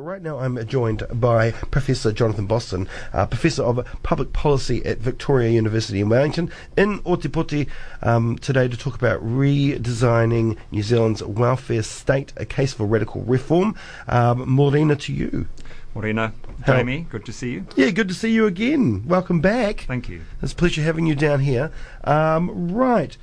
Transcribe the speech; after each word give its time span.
But 0.00 0.06
right 0.06 0.22
now 0.22 0.38
I'm 0.38 0.66
joined 0.66 1.02
by 1.12 1.50
Professor 1.50 2.10
Jonathan 2.10 2.46
Boston, 2.46 2.88
uh, 3.12 3.26
Professor 3.26 3.62
of 3.64 3.86
Public 4.02 4.32
Policy 4.32 4.82
at 4.86 4.96
Victoria 4.96 5.50
University 5.50 6.00
in 6.00 6.08
Wellington, 6.08 6.50
in 6.74 7.00
Otepoti 7.00 7.68
um, 8.00 8.38
today 8.38 8.66
to 8.66 8.78
talk 8.78 8.94
about 8.94 9.22
redesigning 9.22 10.56
New 10.70 10.82
Zealand's 10.82 11.22
welfare 11.22 11.82
state, 11.82 12.32
a 12.38 12.46
case 12.46 12.72
for 12.72 12.86
radical 12.86 13.20
reform. 13.24 13.76
Um, 14.08 14.48
Morena, 14.48 14.96
to 14.96 15.12
you. 15.12 15.48
Morena, 15.94 16.32
Jamie, 16.66 17.06
good 17.10 17.26
to 17.26 17.32
see 17.34 17.50
you. 17.50 17.66
Yeah, 17.76 17.90
good 17.90 18.08
to 18.08 18.14
see 18.14 18.32
you 18.32 18.46
again. 18.46 19.06
Welcome 19.06 19.42
back. 19.42 19.80
Thank 19.80 20.08
you. 20.08 20.22
It's 20.40 20.54
a 20.54 20.56
pleasure 20.56 20.80
having 20.80 21.04
you 21.04 21.14
down 21.14 21.40
here. 21.40 21.72
Um, 22.04 22.72
right. 22.72 23.18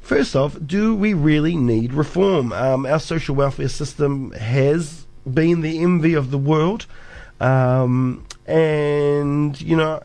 First 0.00 0.34
off, 0.34 0.56
do 0.64 0.94
we 0.94 1.12
really 1.12 1.56
need 1.56 1.92
reform? 1.92 2.54
Um, 2.54 2.86
our 2.86 3.00
social 3.00 3.34
welfare 3.34 3.68
system 3.68 4.32
has 4.32 4.99
been 5.32 5.60
the 5.60 5.82
envy 5.82 6.14
of 6.14 6.30
the 6.30 6.38
world, 6.38 6.86
um, 7.40 8.26
and 8.46 9.60
you 9.60 9.76
know, 9.76 10.02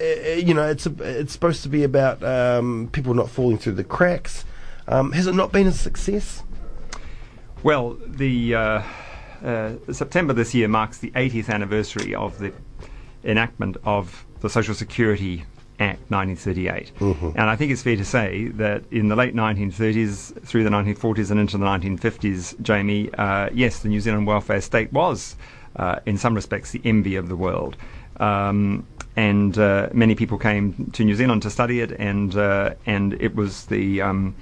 eh, 0.00 0.34
you 0.36 0.54
know, 0.54 0.66
it's 0.68 0.86
a, 0.86 0.94
it's 1.00 1.32
supposed 1.32 1.62
to 1.62 1.68
be 1.68 1.82
about 1.82 2.22
um, 2.22 2.88
people 2.92 3.14
not 3.14 3.28
falling 3.28 3.58
through 3.58 3.74
the 3.74 3.84
cracks. 3.84 4.44
Um, 4.88 5.12
has 5.12 5.26
it 5.26 5.34
not 5.34 5.52
been 5.52 5.66
a 5.66 5.72
success? 5.72 6.42
Well, 7.62 7.98
the 8.06 8.54
uh, 8.54 8.82
uh, 9.42 9.72
September 9.92 10.32
this 10.32 10.54
year 10.54 10.68
marks 10.68 10.98
the 10.98 11.10
80th 11.12 11.48
anniversary 11.48 12.14
of 12.14 12.38
the 12.38 12.52
enactment 13.24 13.76
of 13.84 14.24
the 14.40 14.48
Social 14.48 14.74
Security 14.74 15.44
Act 15.80 16.10
1938. 16.10 16.92
And 17.36 17.50
I 17.50 17.56
think 17.56 17.72
it's 17.72 17.82
fair 17.82 17.96
to 17.96 18.04
say 18.04 18.48
that 18.54 18.84
in 18.90 19.08
the 19.08 19.16
late 19.16 19.34
1930s, 19.34 20.42
through 20.44 20.64
the 20.64 20.70
1940s, 20.70 21.30
and 21.30 21.40
into 21.40 21.58
the 21.58 21.64
1950s, 21.64 22.60
Jamie, 22.62 23.12
uh, 23.14 23.50
yes, 23.52 23.80
the 23.80 23.88
New 23.88 24.00
Zealand 24.00 24.26
welfare 24.26 24.60
state 24.60 24.92
was, 24.92 25.36
uh, 25.76 26.00
in 26.06 26.16
some 26.18 26.34
respects, 26.34 26.70
the 26.70 26.80
envy 26.84 27.16
of 27.16 27.28
the 27.28 27.36
world. 27.36 27.76
Um, 28.18 28.86
and 29.16 29.58
uh, 29.58 29.88
many 29.92 30.14
people 30.14 30.38
came 30.38 30.90
to 30.92 31.04
New 31.04 31.14
Zealand 31.14 31.42
to 31.42 31.50
study 31.50 31.80
it, 31.80 31.92
and 31.92 32.36
uh, 32.36 32.74
and 32.84 33.14
it 33.14 33.34
was 33.34 33.66
the 33.66 34.02
um, 34.02 34.34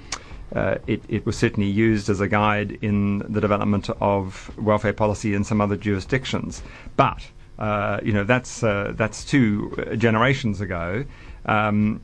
uh, 0.53 0.75
it, 0.85 1.01
it 1.07 1.25
was 1.25 1.37
certainly 1.37 1.69
used 1.69 2.09
as 2.09 2.19
a 2.19 2.27
guide 2.27 2.77
in 2.81 3.19
the 3.19 3.41
development 3.41 3.89
of 4.01 4.55
welfare 4.57 4.93
policy 4.93 5.33
in 5.33 5.43
some 5.43 5.61
other 5.61 5.77
jurisdictions. 5.77 6.61
But 6.97 7.25
uh, 7.57 7.99
you 8.03 8.11
know 8.11 8.25
that's 8.25 8.63
uh, 8.63 8.93
that's 8.95 9.23
two 9.23 9.75
generations 9.97 10.61
ago. 10.61 11.05
Um, 11.45 12.01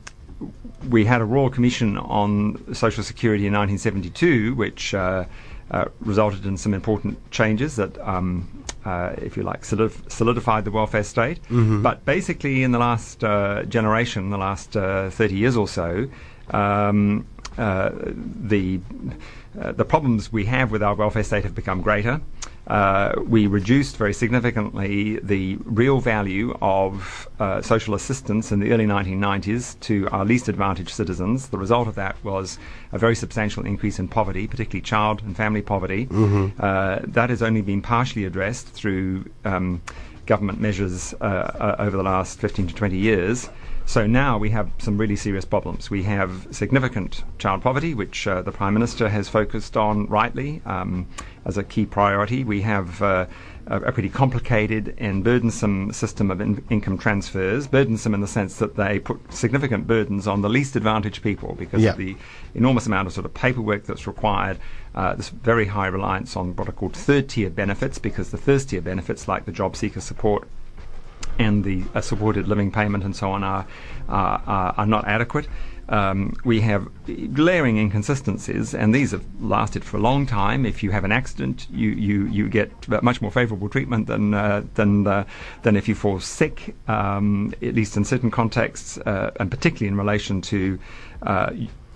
we 0.88 1.04
had 1.04 1.20
a 1.20 1.24
Royal 1.24 1.50
Commission 1.50 1.96
on 1.98 2.74
Social 2.74 3.04
Security 3.04 3.46
in 3.46 3.52
1972, 3.52 4.54
which 4.54 4.92
uh, 4.94 5.24
uh, 5.70 5.84
resulted 6.00 6.44
in 6.46 6.56
some 6.56 6.74
important 6.74 7.18
changes 7.30 7.76
that, 7.76 7.96
um, 8.00 8.64
uh, 8.84 9.12
if 9.18 9.36
you 9.36 9.44
like, 9.44 9.62
solidif- 9.62 10.10
solidified 10.10 10.64
the 10.64 10.70
welfare 10.72 11.04
state. 11.04 11.38
But 11.82 12.04
basically, 12.04 12.62
in 12.64 12.72
the 12.72 12.78
last 12.80 13.22
uh, 13.22 13.62
generation, 13.64 14.30
the 14.30 14.38
last 14.38 14.76
uh, 14.76 15.10
30 15.10 15.34
years 15.36 15.56
or 15.56 15.68
so, 15.68 16.08
um, 16.50 17.26
uh, 17.56 17.90
the 17.94 18.80
uh, 19.60 19.70
the 19.72 19.84
problems 19.84 20.32
we 20.32 20.46
have 20.46 20.70
with 20.72 20.82
our 20.82 20.94
welfare 20.94 21.22
state 21.22 21.44
have 21.44 21.54
become 21.54 21.82
greater. 21.82 22.20
Uh, 22.66 23.12
we 23.26 23.46
reduced 23.46 23.96
very 23.96 24.14
significantly 24.14 25.18
the 25.20 25.56
real 25.64 26.00
value 26.00 26.56
of 26.62 27.28
uh, 27.40 27.60
social 27.60 27.94
assistance 27.94 28.52
in 28.52 28.60
the 28.60 28.72
early 28.72 28.86
1990s 28.86 29.78
to 29.80 30.08
our 30.10 30.24
least 30.24 30.48
advantaged 30.48 30.90
citizens. 30.90 31.48
The 31.48 31.58
result 31.58 31.88
of 31.88 31.96
that 31.96 32.22
was 32.24 32.58
a 32.92 32.98
very 32.98 33.16
substantial 33.16 33.66
increase 33.66 33.98
in 33.98 34.06
poverty, 34.08 34.46
particularly 34.46 34.82
child 34.82 35.22
and 35.22 35.36
family 35.36 35.62
poverty. 35.62 36.06
Uh, 36.60 37.00
that 37.02 37.30
has 37.30 37.42
only 37.42 37.62
been 37.62 37.82
partially 37.82 38.24
addressed 38.24 38.68
through 38.68 39.24
um, 39.44 39.82
government 40.26 40.60
measures 40.60 41.14
uh, 41.20 41.24
uh, 41.24 41.76
over 41.80 41.96
the 41.96 42.02
last 42.02 42.38
15 42.38 42.68
to 42.68 42.74
20 42.74 42.96
years. 42.96 43.48
So 43.84 44.06
now 44.06 44.38
we 44.38 44.50
have 44.50 44.70
some 44.78 44.96
really 44.96 45.16
serious 45.16 45.44
problems. 45.44 45.90
We 45.90 46.04
have 46.04 46.46
significant 46.50 47.24
child 47.38 47.62
poverty, 47.62 47.94
which 47.94 48.26
uh, 48.26 48.40
the 48.42 48.52
Prime 48.52 48.72
Minister 48.74 49.08
has 49.08 49.28
focused 49.28 49.76
on 49.76 50.06
rightly 50.06 50.62
um, 50.64 51.06
as 51.44 51.58
a 51.58 51.62
key 51.62 51.84
priority. 51.84 52.42
We 52.42 52.62
have 52.62 53.02
uh, 53.02 53.26
a, 53.66 53.76
a 53.82 53.92
pretty 53.92 54.08
complicated 54.08 54.94
and 54.98 55.22
burdensome 55.22 55.92
system 55.92 56.30
of 56.30 56.40
in- 56.40 56.64
income 56.70 56.96
transfers, 56.96 57.66
burdensome 57.66 58.14
in 58.14 58.20
the 58.20 58.26
sense 58.28 58.56
that 58.58 58.76
they 58.76 58.98
put 58.98 59.20
significant 59.32 59.86
burdens 59.86 60.26
on 60.26 60.40
the 60.40 60.48
least 60.48 60.74
advantaged 60.76 61.22
people 61.22 61.54
because 61.58 61.82
Yeah. 61.82 61.90
of 61.90 61.98
the 61.98 62.16
enormous 62.54 62.86
amount 62.86 63.08
of 63.08 63.12
sort 63.12 63.26
of 63.26 63.34
paperwork 63.34 63.84
that's 63.84 64.06
required. 64.06 64.58
Uh, 64.94 65.14
this 65.14 65.28
very 65.30 65.66
high 65.66 65.86
reliance 65.88 66.36
on 66.36 66.54
what 66.56 66.68
are 66.68 66.72
called 66.72 66.94
third 66.96 67.28
tier 67.28 67.50
benefits 67.50 67.98
because 67.98 68.30
the 68.30 68.38
first 68.38 68.70
tier 68.70 68.80
benefits, 68.80 69.26
like 69.28 69.44
the 69.44 69.52
job 69.52 69.74
seeker 69.76 70.00
support 70.00 70.46
and 71.38 71.64
the 71.64 71.84
uh, 71.94 72.00
supported 72.00 72.48
living 72.48 72.70
payment 72.70 73.04
and 73.04 73.14
so 73.14 73.30
on 73.30 73.44
are 73.44 73.66
are, 74.08 74.74
are, 74.76 74.86
not 74.86 75.06
adequate. 75.06 75.48
Um, 75.88 76.34
we 76.44 76.60
have 76.60 76.88
glaring 77.34 77.76
inconsistencies, 77.76 78.74
and 78.74 78.94
these 78.94 79.10
have 79.10 79.24
lasted 79.40 79.84
for 79.84 79.96
a 79.96 80.00
long 80.00 80.26
time. 80.26 80.64
If 80.64 80.82
you 80.82 80.90
have 80.90 81.04
an 81.04 81.12
accident, 81.12 81.66
you, 81.70 81.90
you, 81.90 82.26
you 82.26 82.48
get 82.48 82.88
much 83.02 83.20
more 83.20 83.30
favourable 83.30 83.68
treatment 83.68 84.06
than 84.06 84.34
uh, 84.34 84.64
than 84.74 85.06
uh, 85.06 85.24
than 85.62 85.76
if 85.76 85.88
you 85.88 85.94
fall 85.94 86.20
sick. 86.20 86.74
Um, 86.88 87.52
at 87.62 87.74
least 87.74 87.96
in 87.96 88.04
certain 88.04 88.30
contexts, 88.30 88.98
uh, 88.98 89.32
and 89.40 89.50
particularly 89.50 89.88
in 89.88 89.96
relation 89.96 90.40
to 90.42 90.78
uh, 91.22 91.52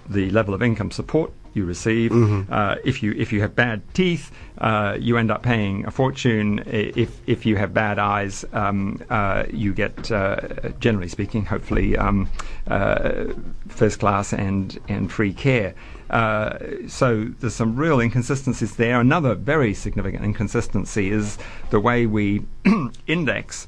the 0.09 0.31
level 0.31 0.55
of 0.55 0.63
income 0.63 0.91
support 0.91 1.33
you 1.56 1.65
receive. 1.65 2.12
Uh, 2.50 2.77
if 2.84 3.03
you 3.03 3.12
if 3.12 3.33
you 3.33 3.41
have 3.41 3.55
bad 3.55 3.83
teeth, 3.94 4.31
uh, 4.59 4.97
you 5.00 5.17
end 5.17 5.31
up 5.31 5.43
paying 5.43 5.87
a 5.87 5.91
fortune. 5.91 6.62
If 6.67 7.11
if 7.27 7.47
you 7.47 7.56
have 7.56 7.75
bad 7.75 7.99
eyes, 7.99 8.44
um, 8.53 9.03
uh, 9.11 9.44
you 9.50 9.75
get, 9.75 10.11
uh, 10.12 10.37
generally 10.78 11.09
speaking, 11.09 11.45
hopefully 11.47 11.97
um, 11.97 12.28
uh, 12.69 13.25
first 13.69 13.99
class 13.99 14.33
and 14.33 14.78
and 14.89 15.11
free 15.11 15.33
care. 15.33 15.75
Uh, 16.11 16.59
so 16.87 17.25
there's 17.41 17.55
some 17.55 17.75
real 17.75 18.00
inconsistencies 18.00 18.77
there. 18.77 19.00
Another 19.00 19.34
very 19.34 19.75
significant 19.75 20.25
inconsistency 20.25 21.11
is 21.11 21.39
the 21.71 21.81
way 21.81 22.06
we 22.06 22.45
index 23.06 23.66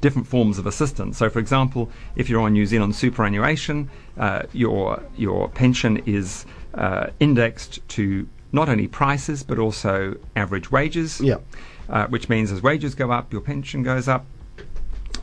different 0.00 0.26
forms 0.26 0.58
of 0.58 0.66
assistance. 0.66 1.18
So, 1.18 1.28
for 1.28 1.38
example, 1.38 1.90
if 2.16 2.28
you're 2.28 2.40
on 2.40 2.52
New 2.52 2.66
Zealand 2.66 2.96
superannuation, 2.96 3.90
uh, 4.18 4.42
your 4.52 5.02
your 5.16 5.48
pension 5.48 5.98
is 6.06 6.46
uh, 6.74 7.08
indexed 7.18 7.86
to 7.88 8.28
not 8.52 8.68
only 8.68 8.88
prices 8.88 9.42
but 9.42 9.58
also 9.58 10.16
average 10.36 10.70
wages. 10.70 11.20
Yeah. 11.20 11.36
Uh, 11.88 12.06
which 12.06 12.28
means 12.28 12.52
as 12.52 12.62
wages 12.62 12.94
go 12.94 13.10
up, 13.10 13.32
your 13.32 13.42
pension 13.42 13.82
goes 13.82 14.06
up. 14.06 14.24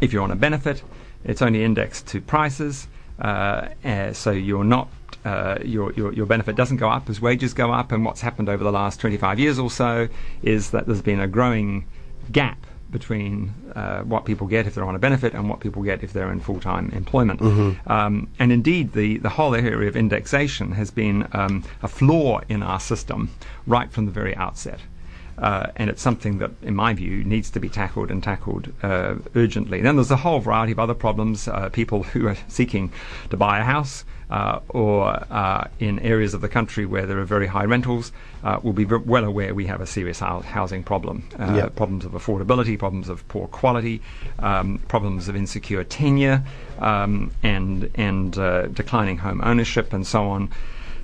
If 0.02 0.12
you're 0.12 0.22
on 0.22 0.32
a 0.32 0.36
benefit, 0.36 0.84
it's 1.24 1.42
only 1.42 1.64
indexed 1.64 2.08
to 2.08 2.20
prices, 2.20 2.88
uh, 3.22 3.70
uh, 3.86 4.12
so 4.12 4.32
you're 4.32 4.66
not. 4.66 4.90
Uh, 5.24 5.58
your, 5.64 5.94
your 5.94 6.14
your 6.14 6.26
benefit 6.26 6.56
doesn't 6.56 6.78
go 6.78 6.90
up 6.90 7.10
as 7.10 7.22
wages 7.22 7.54
go 7.54 7.72
up, 7.72 7.94
and 7.94 8.04
what's 8.04 8.20
happened 8.20 8.50
over 8.50 8.64
the 8.66 8.72
last 8.72 9.00
25 9.00 9.40
years 9.40 9.58
or 9.58 9.72
so 9.72 10.10
is 10.44 10.72
that 10.72 10.86
there's 10.88 11.02
been 11.02 11.22
a 11.22 11.28
growing 11.28 11.86
gap 12.32 12.66
between 12.92 13.54
uh, 13.76 14.02
what 14.04 14.26
people 14.26 14.48
get 14.48 14.66
if 14.68 14.76
they're 14.76 14.86
on 14.86 14.96
a 14.96 15.00
benefit 15.00 15.34
and 15.34 15.50
what 15.50 15.60
people 15.60 15.84
get 15.84 16.04
if 16.04 16.14
they're 16.14 16.32
in 16.32 16.40
full-time 16.40 16.90
employment. 16.92 17.42
Um, 17.88 18.30
and 18.40 18.52
indeed, 18.52 18.94
the, 18.94 19.18
the 19.18 19.30
whole 19.30 19.54
area 19.56 19.90
of 19.90 19.96
indexation 19.96 20.72
has 20.74 20.90
been 20.92 21.28
um, 21.34 21.64
a 21.84 21.88
flaw 21.88 22.42
in 22.48 22.64
our 22.64 22.80
system 22.80 23.30
right 23.66 23.92
from 23.92 24.06
the 24.06 24.12
very 24.12 24.36
outset. 24.36 24.80
Uh, 25.38 25.68
and 25.76 25.90
it's 25.90 26.02
something 26.02 26.40
that, 26.40 26.52
in 26.64 26.76
my 26.76 26.94
view, 26.94 27.24
needs 27.24 27.50
to 27.52 27.60
be 27.60 27.70
tackled 27.70 28.10
and 28.10 28.24
tackled 28.24 28.74
uh, 28.82 29.16
urgently. 29.36 29.82
Then 29.82 29.96
there's 29.96 30.10
a 30.12 30.16
whole 30.18 30.40
variety 30.40 30.72
of 30.72 30.80
other 30.80 30.96
problems. 30.96 31.48
Uh, 31.48 31.70
people 31.70 32.04
who 32.04 32.28
are 32.28 32.38
seeking 32.48 32.92
to 33.30 33.38
buy 33.38 33.60
a 33.60 33.64
house 33.64 34.04
uh, 34.32 34.60
or 34.70 35.06
uh, 35.32 35.68
in 35.80 36.00
areas 36.00 36.34
of 36.34 36.42
the 36.42 36.50
country 36.50 36.86
where 36.86 37.06
there 37.06 37.20
are 37.20 37.24
very 37.24 37.48
high 37.48 37.64
rentals 37.66 38.12
uh, 38.44 38.60
will 38.64 38.74
be 38.74 38.84
v- 38.84 38.96
well 39.06 39.24
aware 39.24 39.54
we 39.54 39.68
have 39.68 39.80
a 39.80 39.86
serious 39.86 40.20
housing 40.20 40.84
problem. 40.84 41.24
Uh, 41.40 41.54
Yeah. 41.56 41.70
Problems 41.70 42.04
of 42.06 42.14
affordability, 42.14 42.78
problems 42.78 43.08
of 43.08 43.26
poor 43.28 43.48
quality, 43.48 44.02
um, 44.40 44.80
problems 44.88 45.30
of 45.30 45.36
insecure 45.36 45.84
tenure, 45.84 46.44
um, 46.80 47.32
and 47.44 47.90
and 47.96 48.38
uh, 48.38 48.68
declining 48.68 49.18
home 49.20 49.40
ownership, 49.44 49.94
and 49.94 50.06
so 50.06 50.28
on. 50.30 50.50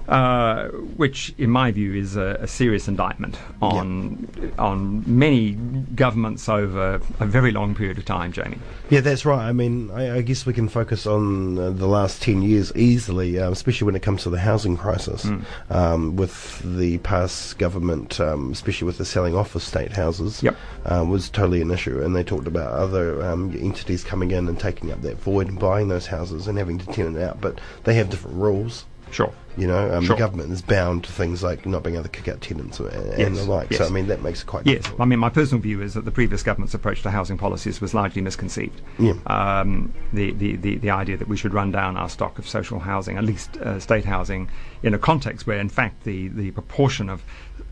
Uh, 0.08 0.68
which, 0.98 1.34
in 1.38 1.50
my 1.50 1.72
view, 1.72 1.94
is 1.94 2.18
a, 2.18 2.38
a 2.42 2.48
serious 2.48 2.90
indictment 2.90 3.38
on 3.62 4.28
on 4.60 5.02
many 5.08 5.52
governments 5.96 6.50
over 6.50 6.96
a 7.22 7.26
very 7.26 7.52
long 7.52 7.74
period 7.74 7.98
of 7.98 8.04
time, 8.04 8.34
Jamie. 8.34 8.58
Yeah, 8.90 9.00
that's 9.00 9.24
right. 9.26 9.48
I 9.48 9.54
mean, 9.54 9.90
I, 9.92 10.18
I 10.18 10.22
guess 10.22 10.46
we 10.46 10.52
can 10.52 10.68
focus 10.68 11.08
on 11.08 11.58
uh, 11.58 11.70
the 11.70 11.88
last 11.88 12.22
10 12.22 12.42
years 12.42 12.72
easily, 12.76 13.40
um, 13.40 13.54
especially 13.54 13.86
when 13.86 13.96
it 13.96 14.02
comes 14.02 14.24
to 14.24 14.30
the 14.30 14.40
housing 14.40 14.76
crisis. 14.76 15.26
Um, 15.70 16.18
with 16.18 16.62
the 16.78 16.98
past 17.00 17.58
government, 17.58 18.20
um, 18.20 18.52
especially 18.52 18.86
with 18.86 18.98
the 18.98 19.06
selling 19.06 19.36
off 19.36 19.56
of 19.56 19.64
state 19.64 19.94
houses, 19.94 20.44
Yep. 20.44 20.56
uh, 20.86 21.06
was 21.08 21.30
totally 21.30 21.62
an 21.62 21.72
issue. 21.72 22.02
And 22.04 22.14
they 22.14 22.24
talked 22.24 22.46
about 22.48 22.74
other 22.74 23.24
um, 23.24 23.56
entities 23.58 24.04
coming 24.04 24.32
in 24.32 24.50
and 24.50 24.60
taking 24.60 24.92
up 24.92 25.02
that 25.04 25.16
void 25.18 25.48
and 25.48 25.58
buying 25.58 25.88
those 25.88 26.08
houses 26.08 26.48
and 26.48 26.58
having 26.58 26.78
to 26.80 26.86
tenant 26.88 27.18
out. 27.18 27.40
But 27.40 27.60
they 27.86 27.94
have 27.96 28.10
different 28.10 28.36
rules. 28.38 28.86
Sure. 29.14 29.32
You 29.56 29.68
know, 29.68 29.94
um, 29.96 30.04
Sure. 30.04 30.16
the 30.16 30.20
government 30.20 30.52
is 30.52 30.64
bound 30.64 31.04
to 31.04 31.12
things 31.12 31.44
like 31.44 31.66
not 31.68 31.84
being 31.84 31.96
able 31.96 32.04
to 32.04 32.10
kick 32.10 32.28
out 32.28 32.42
tenants 32.42 32.80
and, 32.80 32.92
Yes, 33.18 33.38
the 33.38 33.44
like. 33.44 33.72
So. 33.74 33.86
I 33.86 33.90
mean, 33.90 34.08
that 34.08 34.24
makes 34.24 34.42
it 34.42 34.48
quite 34.48 34.66
Yes, 34.66 34.78
difficult. 34.78 35.02
I 35.02 35.06
mean, 35.06 35.20
my 35.20 35.30
personal 35.30 35.62
view 35.62 35.82
is 35.82 35.94
that 35.94 36.06
the 36.06 36.12
previous 36.12 36.42
government's 36.42 36.74
approach 36.74 37.04
to 37.04 37.12
housing 37.12 37.38
policies 37.38 37.80
was 37.80 37.94
largely 37.94 38.22
misconceived. 38.24 38.82
Yeah. 38.98 39.14
Um, 39.28 39.94
the, 40.12 40.32
the, 40.32 40.56
the, 40.56 40.78
the 40.78 40.90
idea 40.90 41.18
that 41.18 41.28
we 41.28 41.38
should 41.38 41.54
run 41.54 41.72
down 41.72 41.96
our 41.98 42.10
stock 42.10 42.40
of 42.40 42.50
social 42.50 42.80
housing, 42.80 43.18
at 43.18 43.24
least 43.24 43.56
uh, 43.58 43.80
state 43.80 44.06
housing, 44.06 44.50
in 44.82 44.96
a 44.96 45.00
context 45.00 45.46
where, 45.46 45.60
in 45.60 45.70
fact, 45.70 46.04
the, 46.04 46.30
the 46.30 46.50
proportion 46.52 47.10
of 47.10 47.24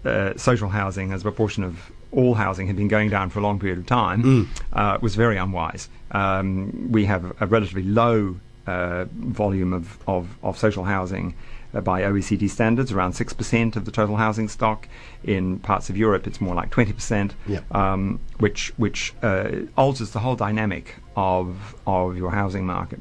uh, 0.05 0.37
social 0.37 0.69
housing 0.69 1.11
as 1.11 1.21
a 1.21 1.23
proportion 1.23 1.63
of 1.63 1.91
all 2.11 2.35
housing 2.35 2.67
had 2.67 2.75
been 2.75 2.87
going 2.89 3.09
down 3.09 3.29
for 3.29 3.39
a 3.39 3.41
long 3.41 3.57
period 3.59 3.79
of 3.79 3.85
time, 3.87 4.49
uh, 4.73 4.97
was 5.01 5.15
very 5.15 5.37
unwise. 5.37 5.89
Um, 6.11 6.91
we 6.91 7.05
have 7.05 7.33
a 7.41 7.47
relatively 7.47 7.83
low 7.83 8.35
uh, 8.67 9.05
volume 9.13 9.73
of, 9.73 9.97
of, 10.07 10.37
of 10.43 10.57
social 10.57 10.83
housing 10.83 11.35
uh, 11.73 11.81
by 11.81 12.01
OECD 12.01 12.49
standards, 12.49 12.91
around 12.91 13.13
6% 13.13 13.75
of 13.75 13.85
the 13.85 13.91
total 13.91 14.17
housing 14.17 14.49
stock. 14.49 14.87
In 15.23 15.59
parts 15.59 15.89
of 15.89 15.97
Europe, 15.97 16.27
it's 16.27 16.41
more 16.41 16.55
like 16.55 16.69
20%, 16.71 17.31
Yeah. 17.47 17.61
um, 17.71 18.19
which, 18.39 18.73
which 18.77 19.13
uh, 19.21 19.51
alters 19.77 20.11
the 20.11 20.19
whole 20.19 20.35
dynamic 20.35 20.95
of, 21.15 21.75
of 21.87 22.17
your 22.17 22.31
housing 22.31 22.65
market. 22.65 22.99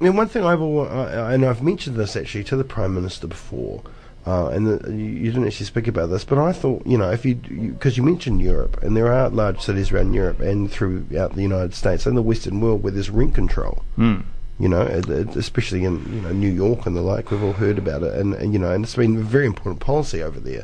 And 0.00 0.16
one 0.16 0.28
thing 0.28 0.44
I've 0.44 0.60
al- 0.60 0.88
I, 0.88 1.34
I 1.34 1.36
know 1.36 1.48
I've 1.48 1.62
mentioned 1.62 1.96
this 1.96 2.16
actually 2.16 2.42
to 2.44 2.56
the 2.56 2.64
prime 2.64 2.92
minister 2.92 3.28
before, 3.28 3.82
uh, 4.26 4.48
and 4.48 4.66
the, 4.66 4.90
you, 4.90 4.96
you 4.96 5.30
didn't 5.30 5.46
actually 5.46 5.66
speak 5.66 5.86
about 5.86 6.06
this, 6.10 6.24
but 6.24 6.38
I 6.38 6.52
thought 6.52 6.84
you 6.84 6.98
know 6.98 7.10
if 7.10 7.24
you 7.24 7.36
because 7.36 7.96
you, 7.96 8.02
mentioned 8.02 8.40
Europe, 8.40 8.82
and 8.82 8.96
there 8.96 9.12
are 9.12 9.28
large 9.28 9.60
cities 9.60 9.92
around 9.92 10.12
Europe 10.12 10.40
and 10.40 10.68
throughout 10.70 11.34
the 11.34 11.42
United 11.42 11.72
States 11.74 12.04
and 12.04 12.16
the 12.16 12.22
Western 12.22 12.60
world 12.60 12.82
where 12.82 12.90
there's 12.92 13.10
rent 13.10 13.34
control. 13.34 13.84
Mm. 13.96 14.24
You 14.62 14.68
know, 14.68 14.82
it, 14.82 15.08
especially 15.34 15.82
in 15.84 15.94
you 16.14 16.20
know 16.20 16.30
New 16.30 16.48
York 16.48 16.86
and 16.86 16.96
the 16.96 17.00
like, 17.00 17.32
we've 17.32 17.42
all 17.42 17.52
heard 17.52 17.78
about 17.78 18.04
it, 18.04 18.14
and, 18.14 18.32
and 18.32 18.52
you 18.52 18.60
know, 18.60 18.70
and 18.70 18.84
it's 18.84 18.94
been 18.94 19.16
a 19.16 19.20
very 19.20 19.44
important 19.44 19.80
policy 19.80 20.22
over 20.22 20.38
there. 20.38 20.62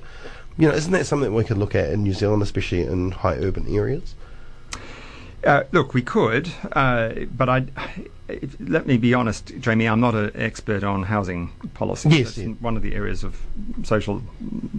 You 0.57 0.69
know, 0.69 0.75
isn't 0.75 0.93
that 0.93 1.05
something 1.05 1.35
we 1.35 1.43
could 1.43 1.59
look 1.59 1.75
at 1.75 1.91
in 1.93 2.05
New 2.05 2.13
Zealand, 2.13 2.45
especially 2.45 2.83
in 2.83 3.11
high 3.11 3.35
urban 3.35 3.67
areas? 3.67 4.15
Uh, 5.43 5.65
look, 5.73 5.95
we 5.95 6.03
could, 6.03 6.53
uh, 6.73 7.11
but 7.37 7.49
I. 7.49 7.67
Let 8.61 8.87
me 8.87 8.99
be 8.99 9.15
honest, 9.15 9.53
Jamie. 9.59 9.89
I'm 9.89 10.01
not 10.01 10.15
an 10.15 10.31
expert 10.37 10.85
on 10.85 11.03
housing 11.03 11.51
policy. 11.75 12.11
Yes, 12.11 12.39
yeah. 12.39 12.49
one 12.61 12.77
of 12.77 12.83
the 12.83 12.95
areas 12.95 13.25
of 13.25 13.41
social 13.83 14.23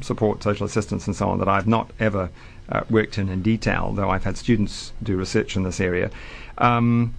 support, 0.02 0.44
social 0.44 0.66
assistance, 0.66 1.08
and 1.08 1.16
so 1.16 1.28
on 1.28 1.40
that 1.40 1.50
I've 1.50 1.68
not 1.68 1.92
ever 2.00 2.30
uh, 2.70 2.84
worked 2.90 3.18
in 3.18 3.28
in 3.28 3.42
detail. 3.42 3.92
Though 3.92 4.12
I've 4.12 4.24
had 4.24 4.38
students 4.38 4.94
do 5.04 5.18
research 5.18 5.58
in 5.58 5.64
this 5.64 5.82
area. 5.82 6.10
Um, 6.58 7.16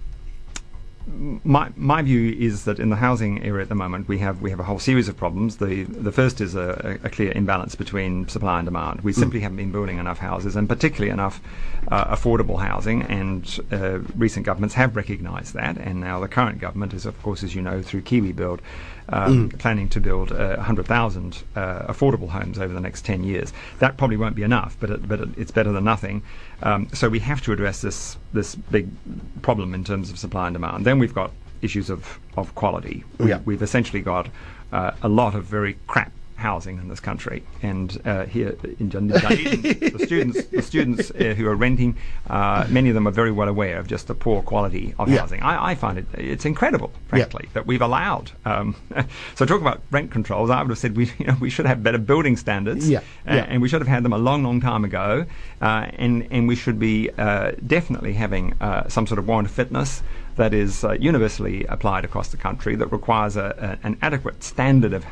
my 1.07 1.71
my 1.75 2.01
view 2.01 2.35
is 2.37 2.65
that 2.65 2.79
in 2.79 2.89
the 2.89 2.95
housing 2.95 3.43
area 3.43 3.63
at 3.63 3.69
the 3.69 3.75
moment 3.75 4.07
we 4.07 4.19
have 4.19 4.41
we 4.41 4.49
have 4.49 4.59
a 4.59 4.63
whole 4.63 4.79
series 4.79 5.07
of 5.07 5.17
problems. 5.17 5.57
The 5.57 5.83
the 5.83 6.11
first 6.11 6.41
is 6.41 6.55
a, 6.55 6.99
a 7.03 7.09
clear 7.09 7.31
imbalance 7.31 7.75
between 7.75 8.27
supply 8.27 8.59
and 8.59 8.65
demand. 8.65 9.01
We 9.01 9.13
simply 9.13 9.39
haven't 9.39 9.57
been 9.57 9.71
building 9.71 9.97
enough 9.97 10.19
houses, 10.19 10.55
and 10.55 10.69
particularly 10.69 11.11
enough 11.11 11.41
uh, 11.87 12.15
affordable 12.15 12.59
housing. 12.59 13.03
And 13.03 13.59
uh, 13.71 13.99
recent 14.15 14.45
governments 14.45 14.75
have 14.75 14.95
recognised 14.95 15.53
that. 15.53 15.77
And 15.77 15.99
now 16.01 16.19
the 16.19 16.27
current 16.27 16.59
government 16.59 16.93
is, 16.93 17.05
of 17.05 17.21
course, 17.23 17.43
as 17.43 17.55
you 17.55 17.61
know, 17.61 17.81
through 17.81 18.01
Kiwi 18.01 18.31
Build, 18.33 18.61
um, 19.09 19.49
planning 19.49 19.89
to 19.89 19.99
build 19.99 20.31
uh, 20.31 20.55
100,000 20.55 21.43
uh, 21.55 21.91
affordable 21.91 22.29
homes 22.29 22.59
over 22.59 22.73
the 22.73 22.79
next 22.79 23.03
10 23.05 23.23
years. 23.23 23.51
That 23.79 23.97
probably 23.97 24.17
won't 24.17 24.35
be 24.35 24.43
enough, 24.43 24.77
but 24.79 24.89
it, 24.89 25.07
but 25.07 25.19
it, 25.19 25.29
it's 25.37 25.51
better 25.51 25.71
than 25.71 25.83
nothing. 25.83 26.23
Um, 26.63 26.87
so 26.93 27.09
we 27.09 27.19
have 27.19 27.41
to 27.43 27.51
address 27.51 27.81
this 27.81 28.17
this 28.33 28.55
big 28.55 28.87
problem 29.41 29.73
in 29.73 29.83
terms 29.83 30.09
of 30.09 30.17
supply 30.19 30.47
and 30.47 30.53
demand. 30.53 30.85
Then 30.85 30.90
we've 30.99 31.13
got 31.13 31.31
issues 31.61 31.89
of, 31.89 32.19
of 32.37 32.53
quality. 32.55 33.03
We, 33.19 33.29
Yeah. 33.29 33.39
We've 33.45 33.61
essentially 33.61 34.01
got 34.01 34.27
uh, 34.71 34.91
a 35.01 35.09
lot 35.09 35.35
of 35.35 35.43
very 35.45 35.77
crap 35.87 36.11
housing 36.37 36.79
in 36.79 36.87
this 36.87 36.99
country, 36.99 37.43
and 37.61 38.01
uh, 38.03 38.25
here 38.25 38.57
in 38.79 38.89
Dun- 38.89 39.09
Dunedin, 39.09 39.61
the 39.95 39.99
students, 40.03 40.43
the 40.47 40.63
students 40.63 41.11
uh, 41.11 41.35
who 41.37 41.45
are 41.47 41.53
renting, 41.55 41.95
uh, 42.31 42.65
many 42.67 42.89
of 42.89 42.95
them 42.95 43.07
are 43.07 43.11
very 43.11 43.31
well 43.31 43.47
aware 43.47 43.77
of 43.77 43.85
just 43.85 44.07
the 44.07 44.15
poor 44.15 44.41
quality 44.41 44.95
of 44.97 45.07
Yeah. 45.07 45.19
housing. 45.19 45.43
I, 45.43 45.71
I 45.71 45.75
find 45.75 45.99
it 45.99 46.07
it's 46.15 46.43
incredible, 46.43 46.89
frankly, 47.09 47.47
that 47.53 47.67
we've 47.67 47.81
allowed. 47.83 48.31
Um, 48.43 48.75
so 49.35 49.45
talk 49.45 49.61
about 49.61 49.81
rent 49.91 50.09
controls. 50.09 50.49
I 50.49 50.63
would 50.63 50.69
have 50.71 50.79
said 50.79 50.97
we 50.97 51.11
you 51.19 51.27
know 51.27 51.35
we 51.39 51.51
should 51.51 51.67
have 51.67 51.83
better 51.83 51.99
building 51.99 52.35
standards, 52.37 52.89
Yeah, 52.89 52.99
uh, 53.29 53.35
yeah. 53.35 53.45
and 53.47 53.61
we 53.61 53.69
should 53.69 53.81
have 53.81 53.87
had 53.87 54.01
them 54.01 54.13
a 54.13 54.17
long, 54.17 54.41
long 54.43 54.59
time 54.61 54.83
ago, 54.83 55.25
uh, 55.61 55.91
and 55.99 56.27
and 56.31 56.47
we 56.47 56.55
should 56.55 56.79
be 56.79 57.11
uh, 57.19 57.51
definitely 57.67 58.13
having 58.13 58.55
uh, 58.59 58.87
some 58.89 59.05
sort 59.05 59.19
of 59.19 59.27
warrant 59.27 59.47
of 59.47 59.53
fitness 59.53 60.01
that 60.35 60.53
is 60.53 60.83
uh, 60.83 60.93
universally 60.93 61.65
applied 61.65 62.05
across 62.05 62.29
the 62.29 62.37
country 62.37 62.75
that 62.75 62.87
requires 62.87 63.35
a, 63.37 63.77
a, 63.83 63.85
an 63.87 63.97
adequate 64.01 64.43
standard 64.43 64.93
of. 64.93 65.05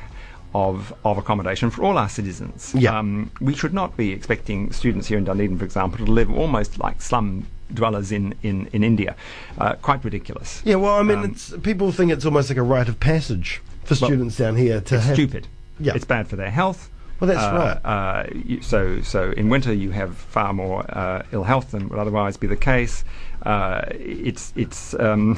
Of, 0.51 0.91
of 1.05 1.19
accommodation 1.19 1.69
for 1.69 1.83
all 1.83 1.99
our 1.99 2.09
citizens. 2.09 2.73
Yeah. 2.75 2.97
Um, 2.97 3.29
we 3.39 3.53
should 3.53 3.71
not 3.71 3.95
be 3.95 4.11
expecting 4.11 4.71
students 4.71 5.05
here 5.07 5.19
in 5.19 5.23
Dunedin, 5.23 5.59
for 5.59 5.63
example, 5.63 6.03
to 6.03 6.11
live 6.11 6.31
almost 6.35 6.79
like 6.79 7.03
slum 7.03 7.45
dwellers 7.71 8.11
in, 8.11 8.33
in, 8.41 8.67
in 8.73 8.83
India. 8.83 9.15
Uh, 9.59 9.75
quite 9.75 10.03
ridiculous. 10.03 10.63
Yeah, 10.65 10.77
well, 10.77 10.95
I 10.95 11.03
mean, 11.03 11.19
Um, 11.19 11.25
it's 11.25 11.53
people 11.61 11.91
think 11.91 12.11
it's 12.11 12.25
almost 12.25 12.49
like 12.49 12.57
a 12.57 12.63
rite 12.63 12.89
of 12.89 12.99
passage 12.99 13.61
for 13.83 13.93
Well, 14.01 14.09
students 14.09 14.37
down 14.37 14.55
here 14.55 14.81
to 14.81 14.95
It's 14.95 15.05
have. 15.05 15.13
stupid. 15.15 15.45
Yeah. 15.79 15.93
It's 15.95 16.03
bad 16.05 16.27
for 16.27 16.35
their 16.35 16.49
health. 16.49 16.89
Well, 17.19 17.27
that's 17.27 17.43
Uh, 17.43 17.79
right. 17.83 17.85
Uh, 17.85 18.23
you, 18.45 18.61
so, 18.61 19.01
so 19.01 19.31
in 19.31 19.49
winter 19.49 19.73
you 19.73 19.91
have 19.91 20.15
far 20.17 20.53
more 20.53 20.85
uh, 20.89 21.23
ill 21.31 21.43
health 21.43 21.71
than 21.71 21.89
would 21.89 21.99
otherwise 21.99 22.37
be 22.37 22.47
the 22.47 22.55
case. 22.55 23.03
Uh, 23.43 23.81
it's, 23.91 24.53
it's, 24.55 24.93
um, 24.99 25.37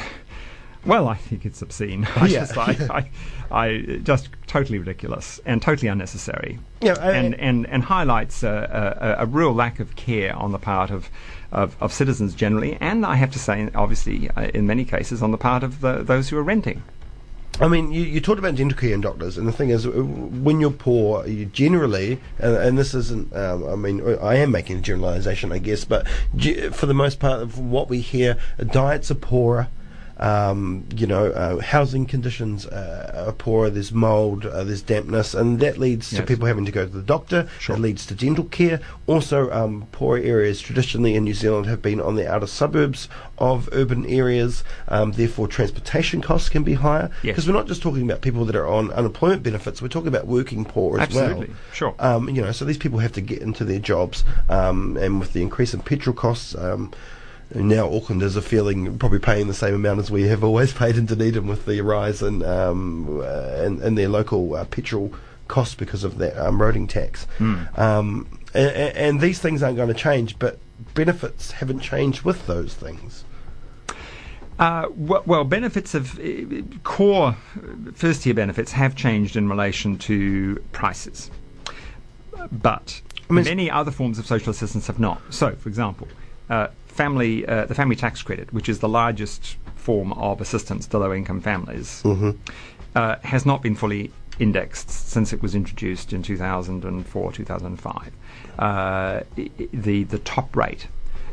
well, 0.86 1.08
I 1.08 1.16
think 1.16 1.46
it's 1.46 1.62
obscene. 1.62 2.08
I 2.16 2.28
Yeah, 2.28 2.40
just, 2.40 2.58
I. 2.58 2.88
I, 2.90 3.10
I, 3.66 4.00
just 4.04 4.30
totally 4.48 4.80
ridiculous 4.80 5.40
and 5.46 5.62
totally 5.62 5.88
unnecessary. 5.90 6.60
Yeah, 6.82 6.96
I- 7.00 7.12
and, 7.12 7.36
and 7.36 7.68
and 7.68 7.84
highlights 7.84 8.44
a, 8.44 9.16
a, 9.20 9.24
a 9.24 9.26
real 9.26 9.54
lack 9.54 9.80
of 9.80 9.96
care 9.96 10.36
on 10.36 10.52
the 10.52 10.60
part 10.60 10.92
of. 10.92 11.10
Of, 11.54 11.76
of 11.82 11.92
citizens 11.92 12.34
generally, 12.34 12.78
and 12.80 13.06
I 13.06 13.16
have 13.16 13.30
to 13.32 13.38
say, 13.38 13.70
obviously, 13.76 14.30
in 14.54 14.68
many 14.68 14.86
cases, 14.86 15.22
on 15.22 15.32
the 15.32 15.38
part 15.38 15.64
of 15.64 15.82
the, 15.82 16.02
those 16.02 16.30
who 16.30 16.38
are 16.38 16.44
renting. 16.44 16.82
I 17.62 17.68
mean, 17.68 17.92
you, 17.92 18.02
you 18.02 18.20
talked 18.20 18.40
about 18.40 18.56
dental 18.56 18.76
care 18.76 18.96
and 18.96 19.04
doctors, 19.04 19.38
and 19.38 19.48
the 19.48 19.52
thing 19.52 19.70
is, 19.70 19.86
uh, 19.86 19.92
when 19.92 20.60
you're 20.60 20.72
poor, 20.72 21.28
you 21.28 21.46
generally, 21.46 22.20
and, 22.40 22.56
and 22.56 22.78
this 22.78 22.96
isn't, 22.96 23.36
um, 23.36 23.70
I 23.70 23.76
mean, 23.76 24.18
I 24.20 24.36
am 24.38 24.50
making 24.50 24.78
a 24.80 24.82
generalisation, 24.82 25.52
I 25.52 25.60
guess, 25.60 25.86
but 25.86 26.08
for 26.72 26.88
the 26.88 26.96
most 26.96 27.20
part 27.20 27.40
of 27.40 27.60
what 27.60 27.88
we 27.88 28.02
hear, 28.02 28.36
diets 28.58 29.12
are 29.12 29.16
poorer. 29.16 29.68
Um, 30.22 30.86
you 30.96 31.08
know, 31.08 31.32
uh, 31.32 31.60
housing 31.62 32.06
conditions 32.06 32.68
uh, 32.68 33.26
are 33.28 33.32
poor, 33.32 33.72
There's 33.72 33.92
mould, 33.92 34.46
uh, 34.46 34.64
there's 34.64 34.84
dampness, 34.84 35.34
and 35.34 35.60
that 35.62 35.80
leads 35.80 36.12
to 36.12 36.22
people 36.24 36.46
having 36.46 36.66
to 36.66 36.72
go 36.72 36.86
to 36.86 36.92
the 36.92 37.02
doctor. 37.02 37.50
Sure. 37.60 37.76
It 37.76 37.80
leads 37.80 38.06
to 38.06 38.14
dental 38.14 38.46
care. 38.46 38.80
Also, 39.08 39.50
um, 39.52 39.88
poorer 39.92 40.20
areas 40.20 40.62
traditionally 40.62 41.16
in 41.16 41.24
New 41.24 41.34
Zealand 41.34 41.66
have 41.66 41.82
been 41.82 42.00
on 42.00 42.16
the 42.16 42.32
outer 42.32 42.46
suburbs 42.46 43.10
of 43.40 43.68
urban 43.72 44.06
areas. 44.06 44.64
Um, 44.88 45.14
therefore, 45.14 45.48
transportation 45.48 46.22
costs 46.22 46.50
can 46.50 46.64
be 46.64 46.76
higher 46.76 47.10
Yes. 47.24 47.34
because 47.34 47.48
we're 47.48 47.54
not 47.56 47.68
just 47.68 47.82
talking 47.82 48.04
about 48.04 48.22
people 48.22 48.46
that 48.46 48.56
are 48.56 48.68
on 48.68 48.92
unemployment 48.92 49.42
benefits. 49.42 49.82
We're 49.82 49.88
talking 49.88 50.08
about 50.10 50.28
working 50.28 50.66
poor 50.66 51.00
as 51.00 51.08
Absolutely, 51.08 51.48
well. 51.48 51.58
sure. 51.74 51.96
Um, 51.98 52.30
you 52.30 52.44
know, 52.44 52.52
so 52.52 52.64
these 52.64 52.78
people 52.78 53.00
have 53.00 53.14
to 53.14 53.22
get 53.22 53.42
into 53.42 53.66
their 53.66 53.80
jobs, 53.80 54.24
um, 54.50 54.98
and 54.98 55.20
with 55.20 55.34
the 55.34 55.42
increase 55.42 55.74
in 55.74 55.80
petrol 55.82 56.16
costs. 56.16 56.56
Now 57.54 57.90
Aucklanders 57.90 58.38
are 58.38 58.42
feeling 58.42 58.98
probably 58.98 59.20
paying 59.20 59.48
the 59.48 59.54
same 59.54 59.76
amount 59.76 60.00
as 60.00 60.10
we 60.10 60.24
have 60.24 60.44
always 60.44 60.74
paid 60.82 60.98
in 60.98 61.06
Dunedin 61.06 61.48
with 61.48 61.66
the 61.66 61.82
rise 61.82 62.22
in 62.22 62.44
um, 62.44 63.20
uh, 63.22 63.64
in, 63.64 63.82
in 63.82 63.96
their 63.96 64.10
local 64.10 64.56
uh, 64.56 64.66
petrol 64.66 65.14
costs 65.48 65.76
because 65.76 66.04
of 66.04 66.18
that 66.18 66.38
um, 66.38 66.60
roading 66.60 66.88
tax. 66.88 67.28
Um, 67.40 68.40
and, 68.54 68.96
and 68.96 69.22
these 69.22 69.40
things 69.40 69.62
aren't 69.62 69.76
going 69.76 69.90
to 69.90 69.94
change, 69.94 70.40
but 70.40 70.60
benefits 70.94 71.52
haven't 71.52 71.80
changed 71.80 72.24
with 72.24 72.48
those 72.48 72.74
things. 72.74 73.26
Uh, 74.60 74.88
well, 74.96 75.24
well, 75.26 75.44
benefits 75.44 75.96
of 75.96 76.20
uh, 76.20 76.62
core 76.84 77.36
first 77.94 78.26
year 78.26 78.36
benefits 78.36 78.72
have 78.72 78.96
changed 78.96 79.36
in 79.36 79.50
relation 79.50 79.98
to 79.98 80.64
prices, 80.72 81.32
but 82.52 83.02
I 83.30 83.34
mean, 83.34 83.46
many 83.46 83.72
other 83.72 83.92
forms 83.92 84.20
of 84.20 84.28
social 84.28 84.52
assistance 84.52 84.88
have 84.88 85.00
not. 85.00 85.20
So, 85.32 85.56
for 85.56 85.68
example, 85.68 86.08
uh, 86.50 86.68
family 87.04 87.46
uh, 87.48 87.66
the 87.66 87.76
family 87.76 87.96
tax 87.96 88.22
credit, 88.22 88.48
which 88.54 88.70
is 88.70 88.80
the 88.80 88.90
largest 88.90 89.58
form 89.76 90.14
of 90.14 90.42
assistance 90.42 90.88
to 90.88 90.98
low 91.00 91.14
income 91.14 91.42
families, 91.42 92.02
uh, 92.96 93.16
has 93.24 93.46
not 93.46 93.62
been 93.62 93.76
fully 93.76 94.12
indexed 94.40 94.90
since 94.90 95.34
it 95.34 95.42
was 95.42 95.54
introduced 95.56 96.14
in 96.14 96.22
2004 96.24 97.32
2005. 97.32 98.12
Uh, 98.60 99.22
the 99.86 100.04
the 100.04 100.20
top 100.20 100.56
rate 100.56 100.88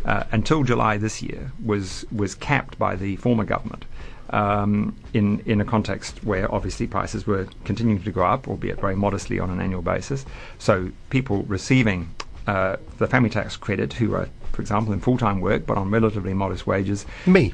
uh, 0.04 0.24
until 0.32 0.62
July 0.64 0.96
this 0.96 1.22
year 1.22 1.52
was 1.64 2.04
was 2.10 2.34
capped 2.34 2.78
by 2.78 2.96
the 2.96 3.16
former 3.16 3.44
government. 3.44 3.84
Um, 4.30 4.94
in 5.14 5.40
in 5.46 5.58
a 5.60 5.64
context 5.64 6.22
where 6.22 6.46
obviously 6.54 6.86
prices 6.86 7.26
were 7.26 7.46
continuing 7.64 8.02
to 8.02 8.12
go 8.12 8.22
up, 8.34 8.46
albeit 8.46 8.78
very 8.78 8.96
modestly 8.96 9.38
on 9.40 9.48
an 9.50 9.58
annual 9.58 9.80
basis, 9.80 10.26
so 10.58 10.90
people 11.08 11.44
receiving 11.44 12.00
uh, 12.48 12.76
the 12.96 13.06
family 13.06 13.28
tax 13.28 13.58
credit, 13.58 13.92
who 13.92 14.14
are, 14.14 14.26
for 14.52 14.62
example, 14.62 14.94
in 14.94 15.00
full 15.00 15.18
time 15.18 15.40
work 15.40 15.66
but 15.66 15.76
on 15.76 15.90
relatively 15.90 16.32
modest 16.32 16.66
wages, 16.66 17.04
Me. 17.26 17.52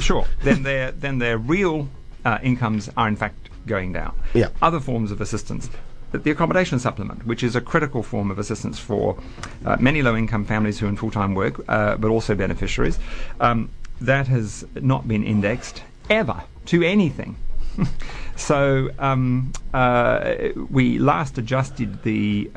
Sure. 0.00 0.24
then 0.42 0.62
their 0.62 0.92
then 0.92 1.18
their 1.18 1.36
real 1.36 1.88
uh, 2.24 2.38
incomes 2.42 2.88
are 2.96 3.06
in 3.06 3.16
fact 3.16 3.50
going 3.66 3.92
down. 3.92 4.14
Yeah. 4.32 4.48
Other 4.62 4.80
forms 4.80 5.10
of 5.10 5.20
assistance. 5.20 5.68
The 6.12 6.30
accommodation 6.30 6.78
supplement, 6.78 7.26
which 7.26 7.42
is 7.42 7.54
a 7.56 7.60
critical 7.60 8.02
form 8.02 8.30
of 8.30 8.38
assistance 8.38 8.78
for 8.78 9.18
uh, 9.66 9.76
many 9.80 10.00
low 10.00 10.16
income 10.16 10.44
families 10.46 10.78
who 10.78 10.86
are 10.86 10.88
in 10.88 10.96
full 10.96 11.10
time 11.10 11.34
work, 11.34 11.60
uh, 11.68 11.96
but 11.96 12.08
also 12.08 12.34
beneficiaries, 12.34 12.98
um, 13.40 13.68
that 14.00 14.26
has 14.28 14.64
not 14.80 15.06
been 15.06 15.22
indexed 15.22 15.82
ever 16.08 16.44
to 16.66 16.82
anything. 16.82 17.36
so 18.36 18.88
um, 18.98 19.52
uh, 19.74 20.34
we 20.70 20.98
last 20.98 21.36
adjusted 21.36 22.02
the 22.04 22.50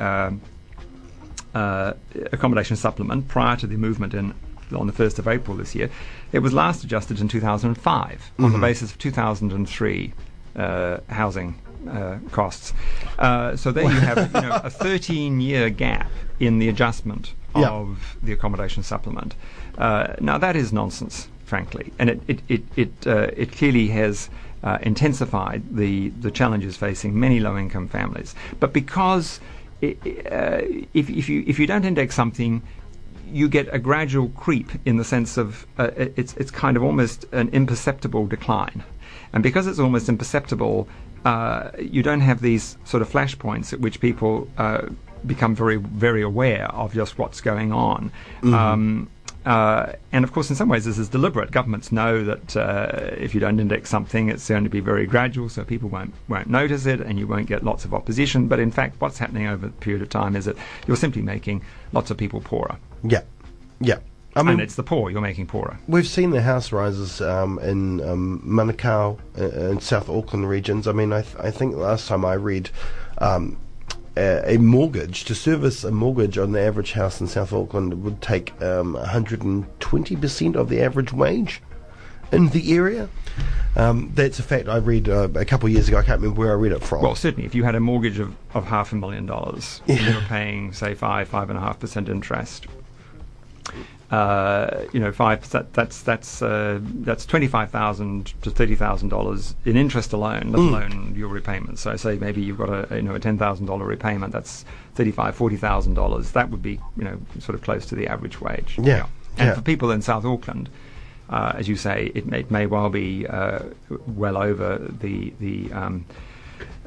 uh, 1.57 1.93
accommodation 2.35 2.75
supplement 2.77 3.27
prior 3.27 3.55
to 3.61 3.67
the 3.67 3.77
movement 3.77 4.13
in 4.13 4.33
on 4.75 4.85
the 4.85 4.93
1st 4.93 5.17
of 5.19 5.27
April 5.29 5.55
this 5.55 5.73
year. 5.75 5.89
It 6.33 6.39
was 6.39 6.51
last 6.53 6.83
adjusted 6.83 7.21
in 7.21 7.27
2005 7.29 8.31
on 8.39 8.51
the 8.51 8.59
basis 8.59 8.91
of 8.91 8.97
2003 8.97 10.13
uh, 10.57 10.97
housing 11.09 11.55
uh, 11.89 12.17
costs. 12.31 12.73
Uh, 13.17 13.55
so 13.55 13.71
there 13.71 13.85
you 13.85 13.99
have 14.11 14.17
you 14.35 14.41
know, 14.41 14.59
a 14.63 14.69
13 14.87 15.39
year 15.39 15.69
gap 15.69 16.11
in 16.39 16.59
the 16.59 16.67
adjustment 16.67 17.33
Yeah. 17.55 17.69
of 17.69 18.17
the 18.21 18.33
accommodation 18.33 18.83
supplement. 18.83 19.35
Uh, 19.77 20.15
now 20.19 20.37
that 20.37 20.55
is 20.57 20.73
nonsense, 20.73 21.29
frankly, 21.45 21.85
and 21.99 22.09
it 22.09 22.19
it 22.27 22.39
it 22.49 22.63
it, 22.75 22.91
uh, 23.07 23.31
it 23.43 23.49
clearly 23.57 23.87
has. 24.01 24.29
Uh, 24.63 24.79
intensified 24.81 25.61
the, 25.71 26.09
the 26.25 26.31
challenges 26.31 26.75
facing 26.75 27.11
many 27.19 27.39
low 27.39 27.55
income 27.57 27.87
families. 27.87 28.33
But 28.59 28.73
because 28.73 29.39
uh, 29.83 30.61
if, 30.93 31.09
if, 31.09 31.29
you, 31.29 31.43
if 31.47 31.59
you 31.59 31.67
don't 31.67 31.85
index 31.85 32.15
something, 32.15 32.61
you 33.31 33.49
get 33.49 33.67
a 33.73 33.79
gradual 33.79 34.29
creep 34.29 34.69
in 34.85 34.97
the 34.97 35.03
sense 35.03 35.37
of 35.37 35.67
uh, 35.77 35.91
it's, 35.95 36.33
it's 36.35 36.51
kind 36.51 36.77
of 36.77 36.83
almost 36.83 37.25
an 37.31 37.49
imperceptible 37.49 38.25
decline. 38.27 38.83
And 39.33 39.43
because 39.43 39.67
it's 39.67 39.79
almost 39.79 40.09
imperceptible, 40.09 40.87
uh, 41.25 41.71
you 41.79 42.01
don't 42.03 42.21
have 42.21 42.41
these 42.41 42.77
sort 42.85 43.01
of 43.01 43.09
flashpoints 43.09 43.73
at 43.73 43.79
which 43.79 43.99
people 43.99 44.49
uh, 44.57 44.87
become 45.25 45.55
very, 45.55 45.77
very 45.77 46.21
aware 46.21 46.67
of 46.73 46.93
just 46.93 47.17
what's 47.17 47.41
going 47.41 47.71
on. 47.73 48.11
Um, 48.53 49.09
uh, 49.47 49.93
and 50.11 50.25
of 50.25 50.33
course, 50.33 50.49
in 50.49 50.57
some 50.57 50.67
ways, 50.67 50.83
this 50.83 50.97
is 50.97 51.07
deliberate. 51.07 51.51
Governments 51.51 51.89
know 51.89 52.21
that 52.25 52.57
uh, 52.57 52.89
if 53.17 53.33
you 53.33 53.39
don't 53.39 53.61
index 53.61 53.89
something, 53.89 54.27
it's 54.27 54.49
going 54.49 54.65
to 54.65 54.69
be 54.69 54.81
very 54.81 55.05
gradual, 55.05 55.47
so 55.47 55.63
people 55.63 55.87
won't 55.87 56.13
won't 56.27 56.47
notice 56.47 56.85
it, 56.85 56.99
and 56.99 57.17
you 57.17 57.25
won't 57.25 57.47
get 57.47 57.63
lots 57.63 57.85
of 57.85 57.93
opposition. 57.93 58.49
But 58.49 58.59
in 58.59 58.71
fact, 58.71 58.99
what's 58.99 59.19
happening 59.19 59.47
over 59.47 59.67
a 59.67 59.69
period 59.69 60.01
of 60.01 60.09
time 60.09 60.35
is 60.35 60.43
that 60.45 60.57
you're 60.85 60.97
simply 60.97 61.21
making 61.21 61.63
lots 61.93 62.11
of 62.11 62.17
people 62.17 62.41
poorer, 62.41 62.75
Yeah, 63.03 63.21
yeah. 63.79 63.99
I 64.35 64.43
mean, 64.43 64.53
and 64.53 64.61
it's 64.61 64.75
the 64.75 64.83
poor 64.83 65.09
you're 65.09 65.21
making 65.21 65.47
poorer. 65.47 65.79
We've 65.87 66.05
seen 66.05 66.31
the 66.31 66.41
house 66.41 66.73
rises 66.73 67.21
um, 67.21 67.57
in 67.59 68.01
um, 68.01 68.43
Manukau 68.45 69.17
uh, 69.37 69.69
and 69.71 69.81
South 69.81 70.09
Auckland 70.09 70.47
regions. 70.49 70.87
I 70.87 70.91
mean, 70.91 71.13
I, 71.13 71.21
th- 71.21 71.37
I 71.39 71.51
think 71.51 71.75
last 71.75 72.07
time 72.07 72.23
I 72.25 72.33
read 72.33 72.69
um, 73.19 73.57
a, 74.17 74.55
a 74.55 74.57
mortgage 74.57 75.23
to 75.25 75.35
service 75.35 75.83
a 75.83 75.91
mortgage 75.91 76.37
on 76.37 76.51
the 76.51 76.59
average 76.61 76.93
house 76.93 77.21
in 77.21 77.27
South 77.27 77.53
Auckland 77.53 78.03
would 78.03 78.21
take 78.21 78.59
um, 78.61 78.95
120% 78.95 80.55
of 80.55 80.69
the 80.69 80.81
average 80.81 81.13
wage 81.13 81.61
in 82.31 82.49
the 82.49 82.73
area. 82.73 83.07
Um, 83.75 84.11
that's 84.15 84.39
a 84.39 84.43
fact 84.43 84.67
I 84.67 84.77
read 84.77 85.07
uh, 85.07 85.29
a 85.35 85.45
couple 85.45 85.67
of 85.67 85.73
years 85.73 85.87
ago. 85.87 85.97
I 85.97 86.03
can't 86.03 86.19
remember 86.21 86.39
where 86.41 86.51
I 86.51 86.55
read 86.55 86.71
it 86.71 86.83
from. 86.83 87.03
Well, 87.03 87.15
certainly, 87.15 87.45
if 87.45 87.53
you 87.55 87.63
had 87.63 87.75
a 87.75 87.79
mortgage 87.79 88.19
of, 88.19 88.35
of 88.53 88.65
half 88.65 88.91
a 88.91 88.95
million 88.95 89.25
dollars, 89.25 89.81
Yeah. 89.85 89.95
you 90.09 90.15
were 90.15 90.21
paying 90.21 90.73
say 90.73 90.93
five 90.95 91.27
five 91.27 91.49
and 91.49 91.57
a 91.57 91.61
half 91.61 91.79
percent 91.79 92.09
interest. 92.09 92.65
Uh, 94.09 94.85
you 94.93 95.01
know, 95.01 95.11
five 95.11 95.41
percent. 95.41 95.73
That's 95.73 96.01
that's 96.01 96.41
uh, 96.41 96.79
that's 96.81 97.25
twenty 97.25 97.47
five 97.47 97.71
thousand 97.71 98.33
to 98.41 98.49
thirty 98.49 98.75
thousand 98.75 99.09
dollars 99.09 99.53
in 99.65 99.75
interest 99.75 100.13
alone, 100.13 100.51
let 100.53 100.61
Mm. 100.61 100.67
alone 100.69 101.13
your 101.15 101.27
repayments. 101.27 101.81
So, 101.81 101.93
say 101.97 102.17
maybe 102.17 102.41
you've 102.41 102.57
got 102.57 102.69
a 102.69 102.95
you 102.95 103.01
know 103.01 103.15
a 103.15 103.19
ten 103.19 103.37
thousand 103.37 103.65
dollar 103.65 103.85
repayment. 103.85 104.31
That's 104.31 104.63
thirty 104.95 105.11
five 105.11 105.35
forty 105.35 105.57
thousand 105.57 105.95
dollars. 105.95 106.31
That 106.31 106.49
would 106.51 106.61
be 106.61 106.79
you 106.95 107.03
know 107.03 107.19
sort 107.39 107.55
of 107.55 107.61
close 107.61 107.85
to 107.87 107.95
the 107.95 108.07
average 108.07 108.39
wage. 108.39 108.79
Yeah, 108.81 109.07
And 109.37 109.47
yeah. 109.49 109.55
for 109.55 109.61
people 109.61 109.91
in 109.91 110.01
South 110.01 110.23
Auckland, 110.23 110.69
uh, 111.29 111.51
as 111.55 111.67
you 111.67 111.75
say, 111.75 112.09
it 112.15 112.25
may, 112.27 112.39
it 112.39 112.49
may 112.49 112.65
well 112.65 112.89
be 112.89 113.27
uh, 113.27 113.59
well 113.89 114.37
over 114.37 114.77
the 115.01 115.33
the 115.41 115.69
um, 115.73 116.05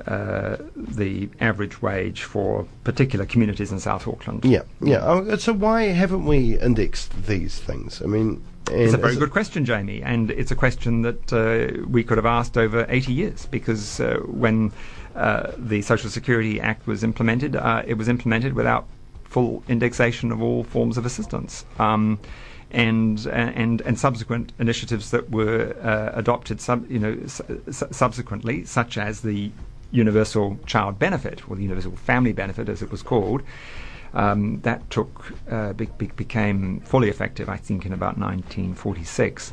uh, 0.07 0.57
the 0.77 1.29
average 1.41 1.83
wage 1.83 2.23
for 2.25 2.67
particular 2.85 3.27
communities 3.27 3.73
in 3.73 3.79
South 3.81 4.07
Auckland. 4.09 4.45
yeah, 4.45 4.63
yeah. 4.81 5.01
Oh, 5.03 5.37
so 5.37 5.53
why 5.53 5.85
haven't 5.85 6.25
we 6.27 6.59
indexed 6.59 7.27
these 7.27 7.59
things? 7.59 8.01
I 8.03 8.07
mean, 8.07 8.43
It's 8.71 8.95
a 8.95 8.99
very 8.99 9.17
good 9.17 9.31
question, 9.31 9.65
Jamie, 9.65 10.03
and 10.03 10.31
it's 10.31 10.51
a 10.51 10.57
question 10.57 11.03
that 11.03 11.33
uh, 11.33 11.87
we 11.89 12.05
could 12.05 12.19
have 12.19 12.27
asked 12.27 12.57
over 12.57 12.87
80 12.89 13.13
years 13.13 13.47
because 13.47 14.01
uh, 14.01 14.19
when 14.27 14.73
uh, 15.17 15.51
the 15.59 15.83
Social 15.83 16.09
Security 16.11 16.61
Act 16.61 16.87
was 16.87 17.03
implemented, 17.03 17.57
uh, 17.57 17.83
it 17.87 17.95
was 17.95 18.09
implemented 18.09 18.53
without 18.55 18.87
full 19.25 19.63
indexation 19.69 20.31
of 20.33 20.41
all 20.43 20.63
forms 20.65 20.97
of 20.99 21.05
assistance. 21.07 21.65
Um, 21.79 22.19
and, 22.73 23.27
and 23.27 23.81
and 23.81 23.99
subsequent 23.99 24.53
initiatives 24.61 25.11
that 25.11 25.29
were 25.31 25.75
uh, 25.83 26.17
adopted, 26.17 26.61
sub, 26.61 26.89
you 26.89 27.01
know, 27.01 27.19
su- 27.27 27.61
su- 27.73 27.89
subsequently, 27.91 28.65
such 28.65 28.97
as 28.97 29.23
the 29.23 29.51
Universal 29.91 30.59
Child 30.67 30.99
Benefit 30.99 31.49
or 31.49 31.57
the 31.57 31.63
Universal 31.63 31.97
Family 31.97 32.33
Benefit, 32.33 32.69
as 32.69 32.83
it 32.83 32.91
was 32.91 33.03
called, 33.03 33.43
um, 34.15 34.61
that 34.63 34.89
took 34.91 35.33
uh, 35.51 35.73
be- 35.73 35.87
be- 35.99 36.07
became 36.17 36.81
fully 36.81 37.09
effective, 37.09 37.49
I 37.49 37.57
think, 37.57 37.87
in 37.87 37.93
about 37.93 38.19
1946. 38.19 39.53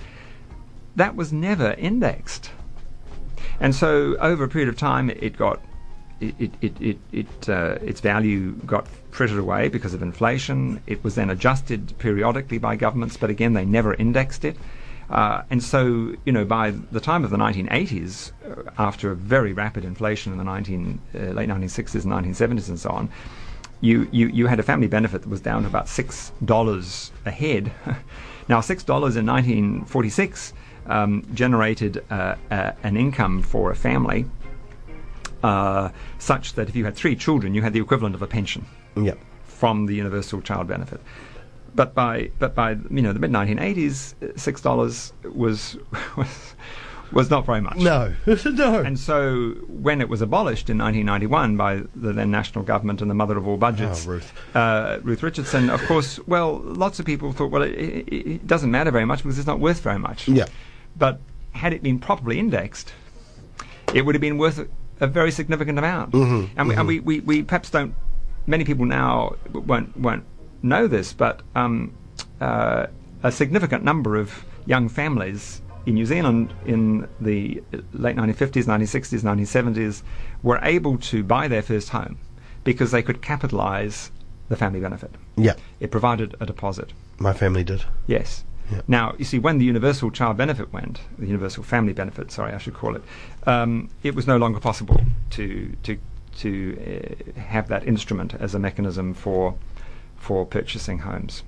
That 0.96 1.16
was 1.16 1.32
never 1.32 1.74
indexed, 1.74 2.52
and 3.60 3.76
so 3.76 4.16
over 4.18 4.44
a 4.44 4.50
period 4.50 4.70
of 4.70 4.78
time, 4.78 5.10
it 5.12 5.38
got 5.38 5.62
it 6.20 6.36
it 6.62 6.82
it, 6.82 6.98
it, 7.12 7.50
uh, 7.50 7.78
its 7.82 8.02
value 8.02 8.54
got 8.66 8.88
frittered 9.12 9.38
away 9.38 9.70
because 9.70 9.94
of 9.94 10.02
inflation. 10.02 10.82
It 10.88 11.04
was 11.04 11.16
then 11.16 11.30
adjusted 11.30 11.94
periodically 12.00 12.58
by 12.58 12.76
governments, 12.76 13.16
but 13.18 13.30
again, 13.30 13.54
they 13.54 13.66
never 13.66 13.94
indexed 13.94 14.44
it. 14.44 14.58
Uh, 15.10 15.42
and 15.50 15.64
so, 15.64 16.14
you 16.26 16.32
know, 16.34 16.44
by 16.44 16.72
the 16.72 17.00
time 17.00 17.24
of 17.24 17.30
the 17.30 17.38
1980s, 17.38 18.32
uh, 18.46 18.70
after 18.78 19.12
a 19.12 19.16
very 19.16 19.54
rapid 19.54 19.86
inflation 19.86 20.32
in 20.32 20.38
the 20.38 20.44
19, 20.44 21.02
uh, 21.16 21.18
late 21.18 21.50
1960s 21.50 22.04
and 22.04 22.36
1970s 22.36 22.68
and 22.70 22.80
so 22.80 22.90
on, 22.90 23.10
you, 23.80 24.08
you, 24.12 24.28
you 24.28 24.48
had 24.48 24.60
a 24.60 24.64
family 24.64 24.88
benefit 24.88 25.22
that 25.22 25.30
was 25.30 25.40
down 25.40 25.62
to 25.62 25.68
about 25.68 25.88
six 25.88 26.32
dollars 26.44 27.12
a 27.26 27.32
head. 27.32 27.72
now, 28.50 28.60
six 28.60 28.84
dollars 28.84 29.16
in 29.16 29.26
1946 29.26 30.54
um, 30.88 31.26
generated 31.34 32.04
uh, 32.10 32.36
an 32.50 32.98
income 32.98 33.42
for 33.42 33.72
a 33.72 33.76
family 33.76 34.26
uh, 35.44 35.90
such 36.20 36.54
that 36.54 36.70
if 36.70 36.76
you 36.76 36.86
had 36.86 36.96
three 36.96 37.16
children, 37.16 37.54
you 37.54 37.62
had 37.62 37.74
the 37.74 37.80
equivalent 37.80 38.16
of 38.16 38.22
a 38.22 38.28
pension 38.28 38.66
yeah, 38.96 39.14
from 39.46 39.86
the 39.86 39.96
universal 39.96 40.42
child 40.42 40.68
benefit. 40.68 41.00
But 41.78 41.94
by 41.94 42.32
but 42.40 42.56
by 42.56 42.72
you 42.72 43.02
know 43.04 43.14
the 43.14 43.20
mid 43.20 43.32
1980s, 43.32 44.38
six 44.38 44.62
dollars 44.62 45.14
was 45.24 45.78
was 46.18 46.56
was 47.12 47.30
not 47.30 47.46
very 47.46 47.62
much. 47.62 47.78
no, 47.78 48.14
no. 48.26 48.80
And 48.82 49.00
so, 49.00 49.52
when 49.70 50.02
it 50.02 50.10
was 50.10 50.22
abolished 50.24 50.70
in 50.72 50.78
1991 50.80 51.56
by 51.56 51.84
the 51.96 52.12
then 52.14 52.32
national 52.32 52.66
government 52.66 53.02
and 53.02 53.10
the 53.12 53.16
mother 53.16 53.38
of 53.38 53.48
all 53.48 53.58
budgets, 53.58 54.06
Oh, 54.08 54.10
Ruth. 54.12 54.34
Uh, 54.56 54.98
Ruth 55.04 55.22
Richardson, 55.24 55.70
of 55.70 55.82
course, 55.86 56.20
well, 56.28 56.60
lots 56.64 57.00
of 57.00 57.06
people 57.06 57.32
thought, 57.32 57.52
well, 57.52 57.62
it, 57.62 57.74
it, 57.76 58.28
it 58.34 58.48
doesn't 58.48 58.72
matter 58.72 58.90
very 58.92 59.06
much 59.06 59.20
because 59.24 59.38
it's 59.38 59.48
not 59.48 59.60
worth 59.60 59.80
very 59.82 60.00
much. 60.00 60.28
Yeah. 60.28 60.48
But 60.98 61.22
had 61.52 61.74
it 61.74 61.82
been 61.84 62.00
properly 62.00 62.40
indexed, 62.40 62.92
it 63.94 64.02
would 64.04 64.16
have 64.16 64.22
been 64.22 64.38
worth 64.40 64.68
a, 65.00 65.08
very 65.08 65.32
significant 65.32 65.78
amount. 65.78 66.12
Mhm, 66.12 66.50
And, 66.58 66.68
we, 66.68 66.76
and 66.76 66.88
we, 66.88 67.00
we, 67.00 67.20
we 67.22 67.44
perhaps 67.44 67.70
don't, 67.70 67.94
many 68.48 68.66
people 68.66 68.86
now 68.86 69.36
won't, 69.54 69.96
won't 69.96 70.26
know 70.62 70.88
this, 70.88 71.14
but 71.14 71.42
um, 71.56 71.94
uh, 72.42 72.88
a 73.24 73.32
significant 73.32 73.84
number 73.84 74.16
of 74.18 74.46
young 74.66 74.90
families 74.90 75.62
in 75.86 75.94
New 75.94 76.06
Zealand 76.06 76.54
in 76.66 77.08
the 77.22 77.64
late 77.94 78.16
1950s, 78.16 78.66
1960s, 78.66 79.22
1970s 79.22 80.02
were 80.44 80.60
able 80.64 80.98
to 80.98 81.24
buy 81.24 81.48
their 81.48 81.62
first 81.62 81.90
home 81.90 82.18
because 82.64 82.92
they 82.92 83.02
could 83.02 83.22
capitalise 83.22 84.12
the 84.50 84.56
family 84.56 84.80
benefit. 84.80 85.12
yeah, 85.38 85.54
It 85.80 85.92
provided 85.92 86.36
a 86.40 86.46
deposit. 86.46 86.92
my 87.20 87.34
family 87.34 87.64
did. 87.64 87.84
Yes. 88.06 88.44
Yeah. 88.72 88.82
Now, 88.88 89.16
you 89.18 89.24
see, 89.24 89.40
when 89.40 89.60
the 89.60 89.66
universal 89.66 90.12
child 90.12 90.36
benefit 90.36 90.74
went, 90.74 91.00
the 91.18 91.26
universal 91.26 91.64
family 91.64 91.94
benefit, 91.94 92.32
sorry, 92.34 92.52
I 92.54 92.58
should 92.58 92.74
call 92.74 92.98
it, 92.98 93.04
um, 93.46 93.90
it 94.04 94.14
was 94.14 94.28
no 94.28 94.36
longer 94.36 94.60
possible 94.60 95.00
to 95.32 95.74
to 95.84 95.98
to 96.40 97.26
uh, 97.38 97.40
have 97.40 97.70
that 97.70 97.88
instrument 97.88 98.34
as 98.36 98.54
a 98.54 98.60
mechanism 98.60 99.14
for 99.14 99.56
for 100.18 100.46
purchasing 100.46 101.00
homes. 101.00 101.44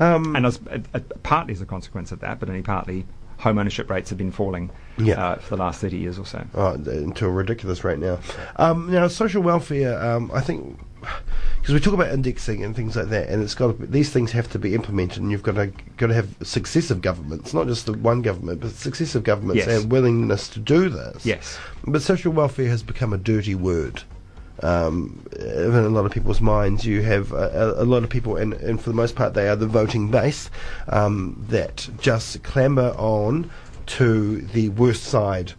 Um, 0.00 0.34
And 0.36 0.46
as, 0.46 0.60
uh, 0.70 0.78
uh, 0.94 1.00
partly 1.22 1.52
as 1.52 1.60
a 1.60 1.66
consequence 1.66 2.12
of 2.12 2.20
that, 2.20 2.38
but 2.40 2.48
only 2.48 2.62
partly, 2.62 3.04
home 3.38 3.58
ownership 3.58 3.88
rates 3.90 4.10
have 4.10 4.18
been 4.18 4.32
falling 4.32 4.70
Yeah. 4.96 5.22
uh, 5.22 5.36
for 5.36 5.56
the 5.56 5.62
last 5.62 5.80
30 5.80 5.96
years 5.96 6.18
or 6.18 6.26
so. 6.26 6.44
uh, 6.56 6.76
into 6.90 7.26
a 7.26 7.30
ridiculous 7.30 7.84
rate 7.84 7.98
now. 7.98 8.18
Um, 8.56 8.90
now, 8.90 9.06
social 9.08 9.42
welfare, 9.42 10.00
um, 10.02 10.30
I 10.34 10.40
think, 10.40 10.78
because 11.60 11.72
we 11.74 11.78
talk 11.80 11.94
about 11.94 12.12
indexing 12.12 12.64
and 12.64 12.74
things 12.74 12.96
like 12.96 13.08
that, 13.10 13.28
and 13.28 13.42
it's 13.42 13.54
got 13.54 13.68
to 13.68 13.72
be, 13.74 13.86
these 13.86 14.10
things 14.10 14.32
have 14.32 14.48
to 14.50 14.58
be 14.58 14.74
implemented, 14.74 15.22
and 15.22 15.30
you've 15.30 15.44
got 15.44 15.54
to 15.54 15.70
got 15.96 16.08
to 16.08 16.14
have 16.14 16.28
successive 16.42 17.00
governments, 17.00 17.54
not 17.54 17.66
just 17.68 17.86
the 17.86 17.92
one 17.92 18.22
government, 18.22 18.60
but 18.60 18.70
successive 18.72 19.22
governments 19.22 19.64
Yes. 19.66 19.82
and 19.82 19.92
willingness 19.92 20.48
to 20.48 20.58
do 20.60 20.88
this. 20.88 21.24
Yes. 21.24 21.58
But 21.86 22.02
social 22.02 22.32
welfare 22.32 22.68
has 22.68 22.82
become 22.82 23.12
a 23.12 23.18
dirty 23.18 23.54
word. 23.54 24.02
Um, 24.62 25.24
even 25.38 25.76
in 25.76 25.84
a 25.84 25.88
lot 25.90 26.04
of 26.04 26.12
people's 26.12 26.40
minds, 26.40 26.84
you 26.84 27.02
have 27.02 27.32
a, 27.32 27.74
a, 27.78 27.82
a 27.82 27.86
lot 27.86 28.02
of 28.02 28.10
people, 28.10 28.36
and, 28.36 28.54
and 28.54 28.80
for 28.80 28.90
the 28.90 28.96
most 28.96 29.14
part, 29.14 29.34
they 29.34 29.48
are 29.48 29.56
the 29.56 29.66
voting 29.68 30.10
base 30.10 30.50
um, 30.88 31.44
that 31.48 31.88
just 32.00 32.42
clamber 32.42 32.92
on 32.98 33.50
to 33.86 34.40
the 34.42 34.68
worst 34.70 35.04
side 35.04 35.52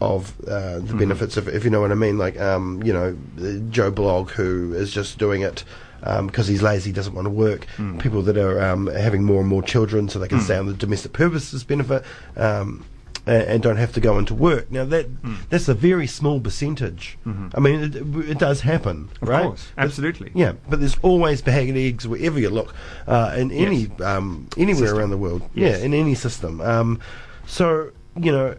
of 0.00 0.32
uh, 0.48 0.78
the 0.78 0.94
benefits, 0.98 1.36
if, 1.36 1.46
if 1.46 1.62
you 1.62 1.68
know 1.68 1.82
what 1.82 1.92
I 1.92 1.94
mean. 1.94 2.16
Like, 2.16 2.40
um, 2.40 2.82
you 2.82 2.90
know, 2.92 3.14
uh, 3.38 3.58
Joe 3.70 3.92
Blogg, 3.92 4.30
who 4.30 4.72
is 4.72 4.90
just 4.90 5.18
doing 5.18 5.42
it 5.42 5.62
because 6.00 6.46
he's 6.46 6.62
lazy, 6.62 6.90
doesn't 6.90 7.12
want 7.14 7.26
to 7.26 7.30
work. 7.30 7.66
People 7.98 8.22
that 8.22 8.38
are 8.38 8.62
um, 8.62 8.86
having 8.86 9.24
more 9.24 9.40
and 9.40 9.48
more 9.48 9.62
children 9.62 10.08
so 10.08 10.18
they 10.18 10.28
can 10.28 10.40
stay 10.40 10.56
on 10.56 10.64
the 10.66 10.72
domestic 10.72 11.12
purposes 11.12 11.64
benefit. 11.64 12.02
Um, 12.36 12.86
and, 13.28 13.62
don't 13.62 13.76
have 13.76 13.92
to 13.92 14.00
go 14.00 14.18
into 14.18 14.34
work. 14.34 14.70
Now 14.70 14.84
that 14.86 15.06
Hmm. 15.06 15.34
that's 15.50 15.68
a 15.68 15.74
very 15.74 16.06
small 16.06 16.40
percentage. 16.40 17.18
I 17.54 17.60
mean, 17.60 17.80
it, 17.82 17.94
it 18.30 18.38
does 18.38 18.60
happen, 18.62 19.08
Of 19.22 19.28
right? 19.28 19.42
course, 19.44 19.68
But- 19.76 19.84
absolutely. 19.84 20.30
yeah, 20.34 20.52
but 20.68 20.80
there's 20.80 20.96
always 21.02 21.42
bagged 21.42 21.76
eggs 21.76 22.06
wherever 22.08 22.38
you 22.40 22.50
look, 22.50 22.74
uh, 23.06 23.34
in 23.36 23.50
any 23.52 23.82
Yes. 23.98 24.00
um, 24.00 24.46
anywhere 24.56 24.80
System. 24.86 24.98
around 24.98 25.10
the 25.10 25.18
world. 25.18 25.42
Yes. 25.54 25.78
Yeah, 25.80 25.84
in 25.86 25.94
any 25.94 26.14
system. 26.14 26.60
Um, 26.60 27.00
so 27.46 27.90
you 28.20 28.32
know, 28.32 28.54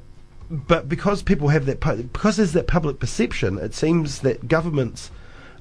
but 0.50 0.88
because 0.88 1.22
people 1.22 1.50
have 1.50 1.66
that, 1.66 1.80
pu- 1.80 2.04
because 2.04 2.38
there's 2.38 2.54
that 2.54 2.66
public 2.68 3.00
perception, 3.00 3.58
it 3.58 3.74
seems 3.74 4.20
that 4.20 4.48
governments. 4.48 5.12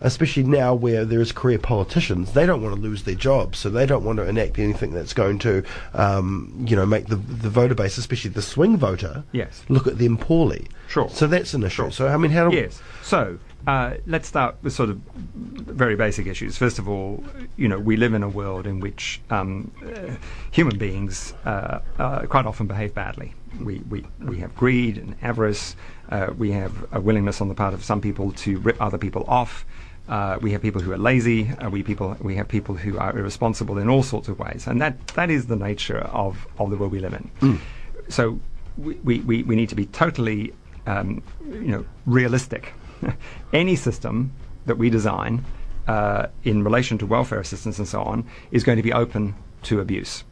Especially 0.01 0.43
now, 0.45 0.75
where 0.75 1.05
there 1.05 1.21
is 1.21 1.33
career 1.33 1.59
politicians, 1.59 2.33
they 2.33 2.47
don't 2.47 2.63
want 2.63 2.75
to 2.75 2.81
lose 2.81 3.03
their 3.03 3.15
jobs, 3.15 3.59
so 3.59 3.69
they 3.69 3.87
don't 3.87 4.05
want 4.05 4.19
to 4.19 4.29
enact 4.29 4.59
anything 4.59 4.93
that's 4.93 5.13
going 5.13 5.39
to, 5.41 5.65
um, 5.95 6.65
you 6.69 6.77
know, 6.77 6.87
make 6.87 7.07
the 7.07 7.17
the 7.17 7.51
voter 7.51 7.75
base, 7.75 7.99
especially 7.99 8.31
the 8.31 8.43
swing 8.43 8.77
voter, 8.77 9.25
Yes. 9.33 9.65
look 9.69 9.87
at 9.87 9.99
them 9.99 10.17
poorly. 10.17 10.67
Sure. 10.89 11.09
So 11.11 11.27
that's 11.27 11.55
an 11.55 11.63
issue. 11.65 11.83
Sure. 11.83 11.91
So 11.91 12.09
I 12.09 12.17
mean, 12.17 12.31
how 12.31 12.49
do 12.49 12.57
Yes. 12.57 12.81
So 13.03 13.39
uh, 13.67 13.95
let's 14.07 14.29
start 14.29 14.57
with 14.63 14.73
sort 14.73 14.89
of 14.89 15.01
very 15.35 15.97
basic 15.97 16.27
issues. 16.27 16.57
First 16.57 16.79
of 16.79 16.89
all, 16.89 17.23
you 17.57 17.69
know, 17.69 17.79
we 17.79 17.97
live 17.97 18.15
in 18.15 18.23
a 18.23 18.29
world 18.29 18.67
in 18.67 18.81
which 18.81 19.21
um, 19.31 19.71
uh, 19.85 20.15
human 20.51 20.79
beings 20.79 21.35
uh, 21.45 21.81
uh, 21.99 22.21
quite 22.27 22.47
often 22.47 22.67
behave 22.67 22.95
badly. 22.95 23.35
We, 23.61 23.81
we, 23.91 24.07
we 24.21 24.39
have 24.39 24.55
greed 24.55 24.97
and 24.99 25.17
avarice. 25.23 25.75
Uh, 26.11 26.33
we 26.37 26.53
have 26.53 26.73
a 26.93 27.01
willingness 27.01 27.41
on 27.41 27.49
the 27.49 27.55
part 27.55 27.75
of 27.75 27.83
some 27.85 28.01
people 28.01 28.33
to 28.33 28.59
rip 28.59 28.81
other 28.81 28.99
people 28.99 29.25
off. 29.29 29.67
Uh, 30.09 30.39
we 30.41 30.53
have 30.53 30.63
people 30.63 30.81
who 30.81 30.93
are 30.93 30.99
lazy. 30.99 31.51
Uh, 31.51 31.69
we 31.69 31.83
people 31.83 32.17
we 32.21 32.35
have 32.35 32.49
people 32.49 32.75
who 32.75 32.97
are 32.99 33.17
irresponsible 33.17 33.79
in 33.79 33.89
all 33.89 34.03
sorts 34.03 34.29
of 34.29 34.39
ways, 34.39 34.67
and 34.67 34.81
that, 34.81 35.07
that 35.09 35.31
is 35.31 35.47
the 35.47 35.57
nature 35.57 35.99
of, 35.99 36.47
of 36.59 36.71
the 36.71 36.77
world 36.77 36.93
we 36.93 36.99
live 36.99 37.13
in. 37.13 37.61
So 38.09 38.41
we, 38.79 38.95
we, 38.97 39.21
we 39.21 39.43
we 39.43 39.57
need 39.57 39.69
to 39.69 39.75
be 39.75 39.87
totally 39.87 40.53
um, 40.87 41.23
you 41.47 41.69
know 41.69 41.85
realistic. 42.07 42.73
Any 43.53 43.77
system 43.77 44.33
that 44.67 44.79
we 44.79 44.91
design 44.91 45.45
uh, 45.89 46.27
in 46.45 46.63
relation 46.65 46.99
to 46.99 47.07
welfare 47.07 47.41
assistance 47.41 47.79
and 47.79 47.89
so 47.89 48.03
on 48.03 48.25
is 48.51 48.65
going 48.65 48.77
to 48.77 48.83
be 48.83 48.93
open 48.93 49.35
to 49.65 49.81
abuse. 49.81 50.25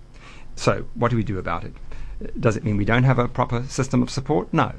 So 0.56 0.87
what 0.95 1.11
do 1.11 1.16
we 1.16 1.25
do 1.25 1.38
about 1.38 1.64
it? 1.64 1.75
Does 2.40 2.56
it 2.56 2.64
mean 2.64 2.76
we 2.76 2.85
don't 2.85 3.04
have 3.04 3.18
a 3.18 3.28
proper 3.28 3.64
system 3.64 4.02
of 4.02 4.11
support? 4.11 4.52
No. 4.52 4.73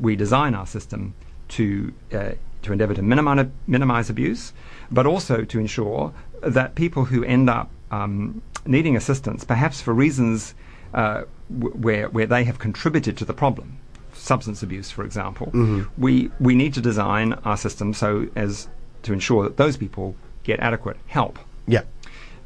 We 0.00 0.16
design 0.16 0.54
our 0.54 0.66
system 0.66 1.14
to 1.50 1.92
uh, 2.12 2.32
to 2.62 2.72
endeavour 2.72 2.94
to 2.94 3.02
minimize, 3.02 3.46
minimize 3.66 4.10
abuse, 4.10 4.52
but 4.90 5.06
also 5.06 5.44
to 5.44 5.58
ensure 5.58 6.12
that 6.42 6.74
people 6.74 7.04
who 7.06 7.24
end 7.24 7.48
up 7.50 7.70
um, 7.90 8.42
needing 8.66 8.96
assistance, 8.96 9.44
perhaps 9.44 9.80
for 9.80 9.92
reasons 9.94 10.54
uh, 10.94 11.22
w- 11.58 11.74
where 11.76 12.08
where 12.10 12.26
they 12.26 12.44
have 12.44 12.58
contributed 12.58 13.16
to 13.16 13.24
the 13.24 13.32
problem, 13.34 13.78
substance 14.12 14.62
abuse, 14.62 14.90
for 14.90 15.04
example, 15.04 15.50
we 15.96 16.30
we 16.40 16.54
need 16.54 16.74
to 16.74 16.80
design 16.80 17.32
our 17.44 17.56
system 17.56 17.92
so 17.94 18.26
as 18.36 18.68
to 19.02 19.12
ensure 19.12 19.44
that 19.44 19.56
those 19.56 19.76
people 19.76 20.14
get 20.44 20.60
adequate 20.60 20.96
help. 21.06 21.38
yeah, 21.66 21.82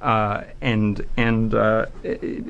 Uh, 0.01 0.43
and 0.61 1.05
and 1.17 1.55
uh, 1.55 1.87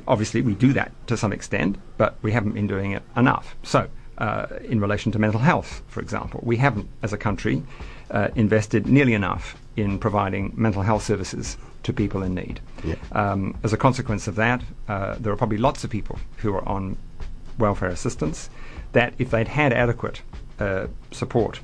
obviously 0.07 0.43
we 0.43 0.55
do 0.55 0.73
that 0.73 0.91
to 1.07 1.17
some 1.17 1.33
extent, 1.33 1.77
but 1.97 2.17
we 2.23 2.33
haven't 2.33 2.53
been 2.53 2.67
doing 2.67 2.93
it 2.93 3.03
enough. 3.17 3.55
So, 3.63 3.89
uh, 4.19 4.47
in 4.63 4.81
relation 4.81 5.13
to 5.13 5.19
mental 5.19 5.41
health, 5.41 5.83
for 5.89 6.01
example, 6.01 6.41
we 6.43 6.57
haven't, 6.57 6.89
as 7.03 7.13
a 7.13 7.19
country, 7.19 7.63
uh, 8.11 8.29
invested 8.35 8.87
nearly 8.87 9.15
enough 9.15 9.57
in 9.77 9.99
providing 9.99 10.53
mental 10.57 10.83
health 10.83 11.03
services 11.03 11.57
to 11.83 11.93
people 11.93 12.23
in 12.23 12.35
need. 12.35 12.61
Yeah. 12.85 12.95
Um, 13.13 13.59
as 13.63 13.73
a 13.73 13.77
consequence 13.77 14.29
of 14.29 14.37
that, 14.37 14.63
uh, 14.89 15.17
there 15.19 15.33
are 15.33 15.37
probably 15.37 15.59
lots 15.59 15.85
of 15.85 15.91
people 15.91 16.19
who 16.39 16.55
are 16.55 16.67
on 16.69 16.97
welfare 17.59 17.89
assistance 17.89 18.51
that, 18.93 19.15
if 19.19 19.31
they'd 19.31 19.49
had 19.49 19.73
adequate 19.73 20.23
uh, 20.59 20.87
support 21.11 21.61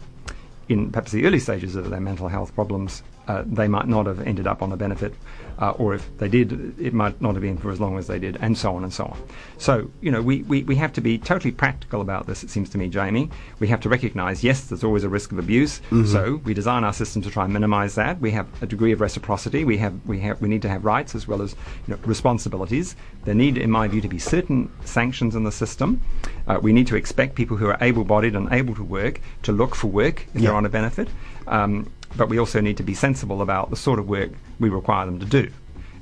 in 0.68 0.90
perhaps 0.90 1.12
the 1.12 1.24
early 1.26 1.38
stages 1.38 1.74
of 1.76 1.90
their 1.90 2.00
mental 2.00 2.28
health 2.28 2.54
problems, 2.54 3.02
uh, 3.28 3.44
they 3.46 3.68
might 3.68 3.86
not 3.86 4.06
have 4.06 4.20
ended 4.26 4.46
up 4.46 4.62
on 4.62 4.72
a 4.72 4.76
benefit, 4.76 5.14
uh, 5.58 5.70
or 5.72 5.94
if 5.94 6.16
they 6.18 6.28
did, 6.28 6.78
it 6.80 6.94
might 6.94 7.20
not 7.20 7.34
have 7.34 7.42
been 7.42 7.58
for 7.58 7.70
as 7.70 7.78
long 7.78 7.98
as 7.98 8.06
they 8.06 8.18
did, 8.18 8.38
and 8.40 8.56
so 8.56 8.74
on 8.74 8.82
and 8.82 8.92
so 8.92 9.04
on. 9.04 9.22
So, 9.58 9.90
you 10.00 10.10
know, 10.10 10.22
we, 10.22 10.42
we, 10.42 10.62
we 10.64 10.74
have 10.76 10.92
to 10.94 11.00
be 11.00 11.18
totally 11.18 11.52
practical 11.52 12.00
about 12.00 12.26
this, 12.26 12.42
it 12.42 12.50
seems 12.50 12.70
to 12.70 12.78
me, 12.78 12.88
Jamie. 12.88 13.30
We 13.58 13.68
have 13.68 13.80
to 13.82 13.88
recognize, 13.88 14.42
yes, 14.42 14.62
there's 14.62 14.82
always 14.82 15.04
a 15.04 15.08
risk 15.08 15.32
of 15.32 15.38
abuse, 15.38 15.80
so 16.06 16.40
we 16.44 16.54
design 16.54 16.82
our 16.82 16.92
system 16.92 17.22
to 17.22 17.30
try 17.30 17.44
and 17.44 17.52
minimize 17.52 17.94
that. 17.96 18.20
We 18.20 18.30
have 18.32 18.46
a 18.62 18.66
degree 18.66 18.92
of 18.92 19.00
reciprocity. 19.00 19.64
We 19.64 19.76
have, 19.78 19.94
we 20.06 20.20
have, 20.20 20.40
we 20.40 20.48
need 20.48 20.62
to 20.62 20.68
have 20.68 20.84
rights 20.84 21.14
as 21.14 21.28
well 21.28 21.42
as 21.42 21.54
you 21.86 21.94
know, 21.94 22.00
responsibilities. 22.04 22.96
There 23.24 23.34
need, 23.34 23.58
in 23.58 23.70
my 23.70 23.86
view, 23.86 24.00
to 24.00 24.08
be 24.08 24.18
certain 24.18 24.70
sanctions 24.84 25.36
in 25.36 25.44
the 25.44 25.52
system. 25.52 26.00
Uh, 26.48 26.58
we 26.62 26.72
need 26.72 26.86
to 26.86 26.96
expect 26.96 27.34
people 27.34 27.56
who 27.58 27.66
are 27.66 27.78
able-bodied 27.80 28.34
and 28.34 28.52
able 28.52 28.74
to 28.74 28.82
work 28.82 29.20
to 29.42 29.52
look 29.52 29.74
for 29.74 29.88
work 29.88 30.26
if 30.34 30.40
they're 30.40 30.54
on 30.54 30.64
a 30.66 30.70
benefit. 30.70 31.08
Um, 31.50 31.90
but 32.16 32.28
we 32.28 32.38
also 32.38 32.60
need 32.60 32.76
to 32.78 32.82
be 32.82 32.94
sensible 32.94 33.42
about 33.42 33.70
the 33.70 33.76
sort 33.76 33.98
of 33.98 34.08
work 34.08 34.30
we 34.58 34.68
require 34.68 35.06
them 35.06 35.20
to 35.20 35.26
do. 35.26 35.50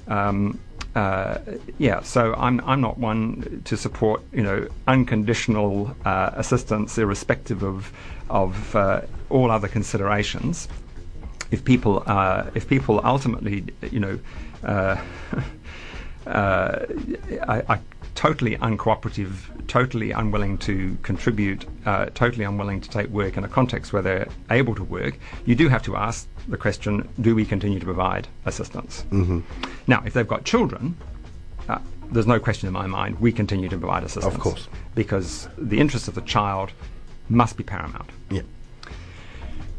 Um, 0.06 0.58
uh, 0.94 1.38
yeah, 1.78 2.00
so 2.02 2.34
I'm 2.34 2.60
I'm 2.66 2.80
not 2.80 2.98
one 2.98 3.62
to 3.66 3.76
support 3.76 4.22
you 4.32 4.42
know 4.42 4.68
unconditional 4.86 5.94
uh, 6.04 6.30
assistance, 6.34 6.96
irrespective 6.98 7.62
of 7.62 7.92
of 8.30 8.74
uh, 8.74 9.02
all 9.30 9.50
other 9.50 9.68
considerations. 9.68 10.68
If 11.50 11.64
people 11.64 12.02
uh, 12.06 12.50
if 12.54 12.68
people 12.68 13.00
ultimately 13.04 13.64
you 13.90 14.00
know 14.00 14.18
uh, 14.64 14.96
uh, 16.26 16.86
are, 17.42 17.64
are 17.68 17.80
totally 18.18 18.56
uncooperative, 18.56 19.32
totally 19.68 20.10
unwilling 20.10 20.58
to 20.58 20.98
contribute, 21.04 21.64
uh, 21.86 22.06
totally 22.14 22.44
unwilling 22.44 22.80
to 22.80 22.90
take 22.90 23.06
work 23.10 23.36
in 23.36 23.44
a 23.44 23.48
context 23.48 23.92
where 23.92 24.02
they're 24.02 24.26
able 24.50 24.74
to 24.74 24.82
work, 24.82 25.16
you 25.46 25.54
do 25.54 25.68
have 25.68 25.84
to 25.84 25.94
ask 25.94 26.26
the 26.48 26.56
question: 26.56 27.08
Do 27.20 27.36
we 27.36 27.44
continue 27.44 27.78
to 27.78 27.84
provide 27.84 28.26
assistance? 28.44 29.04
Mm-hmm. 29.12 29.38
Now, 29.86 30.02
if 30.04 30.14
they've 30.14 30.26
got 30.26 30.42
children, 30.42 30.96
uh, 31.68 31.78
there's 32.10 32.26
no 32.26 32.40
question 32.40 32.66
in 32.66 32.72
my 32.72 32.88
mind 32.88 33.20
we 33.20 33.30
continue 33.30 33.68
to 33.68 33.78
provide 33.78 34.02
assistance. 34.02 34.34
Of 34.34 34.40
course. 34.40 34.66
because 34.96 35.48
the 35.56 35.78
interests 35.78 36.08
of 36.08 36.16
the 36.16 36.22
child 36.22 36.72
must 37.28 37.56
be 37.56 37.62
paramount. 37.62 38.10
yeah. 38.30 38.42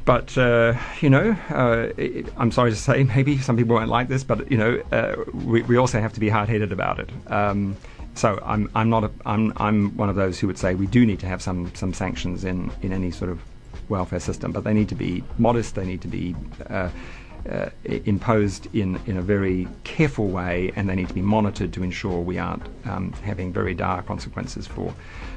But 0.06 0.38
uh, 0.38 0.76
you 1.02 1.10
know, 1.10 1.36
uh, 1.50 1.90
i 1.98 2.24
I'm 2.38 2.52
sorry 2.52 2.72
to 2.72 2.78
say, 2.78 3.04
maybe 3.16 3.38
some 3.38 3.58
people 3.58 3.76
won't 3.76 3.90
like 3.90 4.08
this, 4.08 4.24
but 4.24 4.50
you 4.50 4.58
know, 4.58 4.82
uh, 4.94 5.16
we, 5.34 5.62
we 5.64 5.76
also 5.76 6.00
have 6.00 6.14
to 6.14 6.22
be 6.22 6.30
hard-headed 6.30 6.72
about 6.72 7.00
it. 7.00 7.10
Um, 7.28 7.76
so 8.20 8.38
I'm 8.46 8.70
I'm 8.76 8.90
not 8.90 9.06
a, 9.06 9.12
I'm 9.26 9.54
I'm 9.58 9.96
one 9.96 10.10
of 10.10 10.16
those 10.18 10.40
who 10.40 10.48
would 10.48 10.58
say 10.58 10.76
we 10.76 10.88
do 10.88 11.06
need 11.06 11.22
to 11.22 11.28
have 11.28 11.42
some 11.42 11.74
some 11.74 11.94
sanctions 11.94 12.44
in 12.44 12.70
in 12.82 12.92
any 12.92 13.12
sort 13.12 13.32
of 13.32 13.40
welfare 13.88 14.20
system, 14.20 14.52
but 14.52 14.64
they 14.66 14.74
need 14.74 14.90
to 14.90 14.96
be 14.96 15.24
modest. 15.38 15.76
They 15.76 15.86
need 15.86 16.02
to 16.02 16.08
be 16.10 16.36
uh, 16.70 16.90
uh, 17.50 17.70
imposed 17.86 18.68
in, 18.76 19.00
in 19.08 19.18
a 19.18 19.22
very 19.22 19.68
careful 19.86 20.28
way, 20.28 20.72
and 20.76 20.90
they 20.90 20.96
need 20.96 21.08
to 21.08 21.14
be 21.14 21.22
monitored 21.22 21.72
to 21.74 21.82
ensure 21.82 22.20
we 22.20 22.38
aren't 22.38 22.68
um, 22.86 23.14
having 23.24 23.54
very 23.54 23.74
dire 23.74 24.02
consequences 24.02 24.68
for 24.68 24.94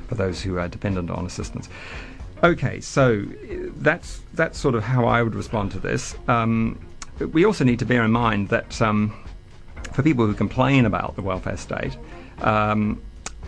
for 0.09 0.17
those 0.17 0.43
who 0.43 0.59
are 0.59 0.69
dependent 0.69 1.09
on 1.09 1.25
assistance. 1.25 1.69
Okay, 2.43 2.81
so 2.81 3.25
uh, 3.25 3.71
that's 3.77 4.23
that's 4.35 4.59
sort 4.59 4.75
of 4.75 4.83
how 4.83 5.07
I 5.07 5.23
would 5.23 5.37
respond 5.37 5.71
to 5.73 5.79
this. 5.79 6.17
Um, 6.27 6.81
we 7.33 7.45
also 7.45 7.63
need 7.63 7.79
to 7.79 7.87
bear 7.87 8.03
in 8.05 8.11
mind 8.11 8.49
that 8.49 8.83
um, 8.83 9.15
for 9.93 10.03
people 10.03 10.27
who 10.27 10.35
complain 10.35 10.85
about 10.85 11.15
the 11.15 11.23
welfare 11.23 11.57
state, 11.57 11.97
um, 12.43 13.03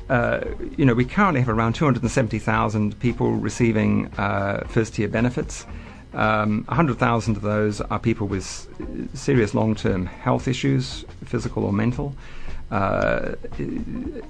uh, 0.08 0.40
you 0.76 0.84
know, 0.84 0.94
we 0.94 1.04
currently 1.04 1.40
have 1.40 1.48
around 1.48 1.74
270,000 1.74 2.98
people 3.00 3.32
receiving 3.32 4.06
uh, 4.18 4.66
first-tier 4.68 5.08
benefits. 5.08 5.66
Um, 6.12 6.64
100,000 6.68 7.36
of 7.36 7.42
those 7.42 7.80
are 7.80 7.98
people 7.98 8.26
with 8.26 8.68
serious 9.14 9.54
long-term 9.54 10.06
health 10.06 10.46
issues, 10.46 11.04
physical 11.24 11.64
or 11.64 11.72
mental. 11.72 12.14
Uh, 12.70 13.34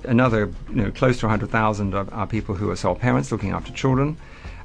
another, 0.05 0.51
you 0.71 0.77
know, 0.77 0.91
close 0.91 1.19
to 1.21 1.27
100,000 1.27 1.95
are, 1.95 2.07
are 2.13 2.27
people 2.27 2.55
who 2.55 2.71
are 2.71 2.77
sole 2.77 2.95
parents 2.95 3.31
looking 3.33 3.51
after 3.51 3.73
children. 3.73 4.17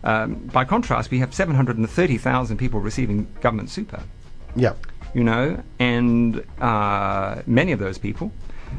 Um, 0.04 0.36
by 0.36 0.64
contrast, 0.64 1.12
we 1.12 1.20
have 1.20 1.34
730,000 1.34 2.58
people 2.58 2.80
receiving 2.80 3.28
government 3.42 3.70
super. 3.70 4.02
Yeah. 4.56 4.74
you 5.14 5.24
know, 5.24 5.62
and 5.80 6.44
uh, 6.62 7.42
many 7.48 7.72
of 7.72 7.80
those 7.80 7.98
people 7.98 8.32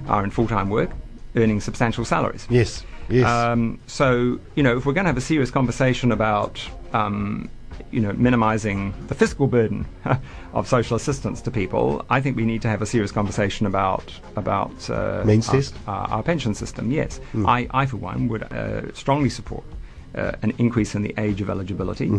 are 0.06 0.24
in 0.24 0.30
full 0.30 0.46
time 0.46 0.70
work, 0.70 0.90
earning 1.37 1.61
substantial 1.61 2.05
salaries. 2.05 2.47
Yes. 2.51 2.85
Yes. 3.09 3.27
Um, 3.27 3.81
so, 3.87 4.38
you 4.55 4.62
know, 4.62 4.77
if 4.77 4.87
we're 4.87 4.93
going 4.93 5.05
to 5.05 5.09
have 5.09 5.16
a 5.16 5.23
serious 5.23 5.51
conversation 5.51 6.12
about, 6.12 6.62
um, 6.93 7.51
you 7.90 8.01
know, 8.01 8.12
minimizing 8.12 8.95
the 9.09 9.14
fiscal 9.14 9.47
burden 9.47 9.87
of 10.53 10.69
social 10.69 10.97
assistance 10.97 11.40
to 11.43 11.51
people, 11.51 12.05
I 12.09 12.21
think 12.21 12.37
we 12.37 12.45
need 12.45 12.62
to 12.62 12.69
have 12.69 12.83
a 12.83 12.87
serious 12.87 13.11
conversation 13.11 13.66
about 13.66 14.12
about 14.37 14.88
uh, 14.90 15.25
our, 15.27 15.37
test? 15.40 15.75
our, 15.88 16.09
our 16.09 16.23
pension 16.23 16.55
system. 16.55 16.93
Yes, 16.93 17.21
I, 17.35 17.69
I 17.73 17.87
for 17.87 17.97
one 17.97 18.29
would 18.29 18.45
uh, 18.53 18.93
strongly 18.95 19.31
support. 19.31 19.64
Uh, 20.12 20.33
an 20.43 20.53
increase 20.59 20.97
in 20.97 21.03
the 21.03 21.14
age 21.19 21.40
of 21.40 21.49
eligibility, 21.49 22.11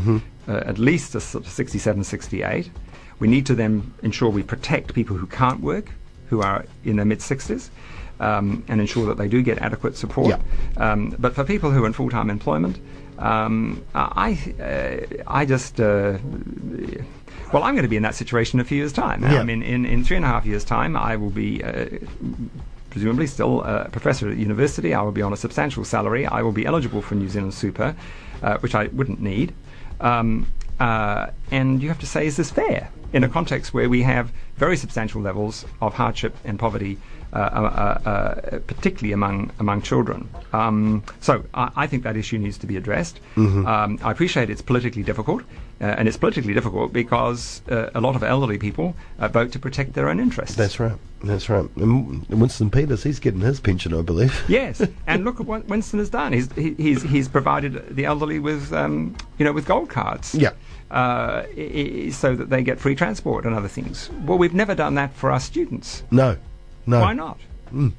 uh, 0.47 0.62
at 0.65 0.80
least 0.80 1.12
to 1.12 1.19
sort 1.19 1.45
67, 1.45 2.06
68. 2.06 2.71
We 3.19 3.28
need 3.28 3.45
to 3.47 3.54
then 3.54 3.93
ensure 4.02 4.30
we 4.30 4.43
protect 4.43 4.93
people 4.93 5.17
who 5.17 5.28
can't 5.28 5.60
work, 5.60 5.91
who 6.30 6.41
are 6.41 6.65
in 6.86 6.95
their 6.95 7.06
mid 7.06 7.19
60s, 7.19 7.69
um, 8.21 8.63
and 8.69 8.79
ensure 8.79 9.05
that 9.07 9.17
they 9.17 9.27
do 9.27 9.41
get 9.41 9.57
adequate 9.57 9.97
support. 9.97 10.29
Yeah. 10.29 10.39
Um, 10.91 11.15
but 11.19 11.36
for 11.36 11.43
people 11.43 11.71
who 11.71 11.84
are 11.84 11.88
in 11.88 11.93
full-time 11.93 12.29
employment, 12.29 12.79
um, 13.17 13.84
I, 13.93 14.38
uh, 14.60 15.23
I 15.27 15.45
just, 15.45 15.79
uh, 15.79 16.17
well, 17.51 17.63
I'm 17.63 17.73
going 17.75 17.84
to 17.84 17.89
be 17.89 17.97
in 17.97 18.03
that 18.03 18.15
situation 18.15 18.60
in 18.60 18.65
a 18.65 18.67
few 18.67 18.77
years' 18.77 18.93
time. 18.93 19.23
Yeah. 19.23 19.41
I 19.41 19.43
mean, 19.43 19.62
in, 19.62 19.86
in 19.86 20.03
three 20.03 20.17
and 20.17 20.25
a 20.25 20.29
half 20.29 20.45
years' 20.45 20.63
time, 20.63 20.95
I 20.95 21.15
will 21.17 21.29
be 21.29 21.63
uh, 21.63 21.86
presumably 22.89 23.27
still 23.27 23.62
a 23.63 23.89
professor 23.89 24.29
at 24.29 24.38
university. 24.38 24.93
I 24.93 25.01
will 25.01 25.12
be 25.12 25.21
on 25.21 25.34
a 25.34 25.38
substantial 25.38 25.84
salary. 25.84 26.25
I 26.25 26.41
will 26.41 26.51
be 26.51 26.65
eligible 26.65 27.01
for 27.01 27.15
New 27.15 27.29
Zealand 27.29 27.53
Super, 27.53 27.95
uh, 28.41 28.57
which 28.60 28.75
I 28.75 28.88
wouldn't 28.88 29.21
need. 29.21 29.53
Um, 29.99 30.47
uh, 30.79 31.27
and 31.51 31.81
you 31.81 31.89
have 31.89 31.99
to 31.99 32.07
say, 32.07 32.25
is 32.25 32.38
this 32.38 32.49
fair 32.49 32.89
in 33.13 33.23
a 33.23 33.29
context 33.29 33.73
where 33.73 33.89
we 33.89 34.01
have 34.03 34.31
very 34.55 34.77
substantial 34.77 35.21
levels 35.21 35.65
of 35.79 35.93
hardship 35.93 36.36
and 36.43 36.57
poverty, 36.57 36.97
particularly 37.32 39.13
among 39.13 39.52
among 39.60 39.82
children? 39.82 40.28
Um, 40.54 41.04
so 41.20 41.44
I, 41.54 41.72
I 41.76 41.88
think 41.88 42.04
that 42.04 42.15
issue 42.17 42.38
needs 42.38 42.58
to 42.60 42.67
be 42.67 42.78
addressed. 42.78 43.20
Um, 43.38 44.00
I 44.04 44.12
appreciate 44.12 44.50
it's 44.50 44.62
politically 44.62 45.04
difficult, 45.04 45.44
uh, 45.82 45.86
and 45.98 46.08
it's 46.08 46.17
politically 46.17 46.54
difficult 46.54 46.94
because 46.94 47.62
uh, 47.70 47.89
a 47.96 48.02
lot 48.02 48.15
of 48.15 48.24
elderly 48.24 48.58
people 48.58 48.96
uh, 49.20 49.28
vote 49.28 49.52
to 49.54 49.60
protect 49.60 49.94
their 49.94 50.10
own 50.10 50.20
interests. 50.20 50.56
That's 50.56 50.80
right. 50.80 50.98
That's 51.24 51.50
right. 51.50 51.70
And 51.78 52.28
Winston 52.30 52.70
Peters, 52.72 53.04
he's 53.04 53.20
getting 53.20 53.41
his 53.41 53.60
pension, 53.60 53.94
I 53.94 54.02
believe. 54.02 54.34
Yes, 54.50 54.82
and 55.08 55.24
look 55.24 55.39
at 55.39 55.46
what 55.46 55.67
Winston 55.67 56.00
has 56.00 56.10
done. 56.10 56.34
He's 56.34 56.52
he, 56.54 56.74
he's 56.76 57.02
he's 57.04 57.28
provided 57.28 57.96
the 57.96 58.06
elderly 58.06 58.39
with 58.39 58.74
um, 58.74 59.15
you 59.38 59.46
know 59.46 59.54
with 59.54 59.65
gold 59.65 59.89
cards. 59.89 60.36
Yeah. 60.36 60.52
Uh, 60.89 61.46
i- 61.58 62.06
i- 62.08 62.10
so 62.10 62.36
that 62.36 62.50
they 62.50 62.62
get 62.63 62.78
free 62.80 62.96
transport 62.96 63.46
and 63.46 63.56
other 63.56 63.70
things. 63.70 64.10
Well, 64.26 64.38
we've 64.38 64.54
never 64.54 64.76
done 64.76 64.96
that 64.96 65.13
for 65.13 65.32
our 65.32 65.39
students. 65.39 66.04
No. 66.12 66.36
No. 66.86 67.02
Why 67.02 67.13
not? 67.13 67.38
Hmm. 67.70 67.89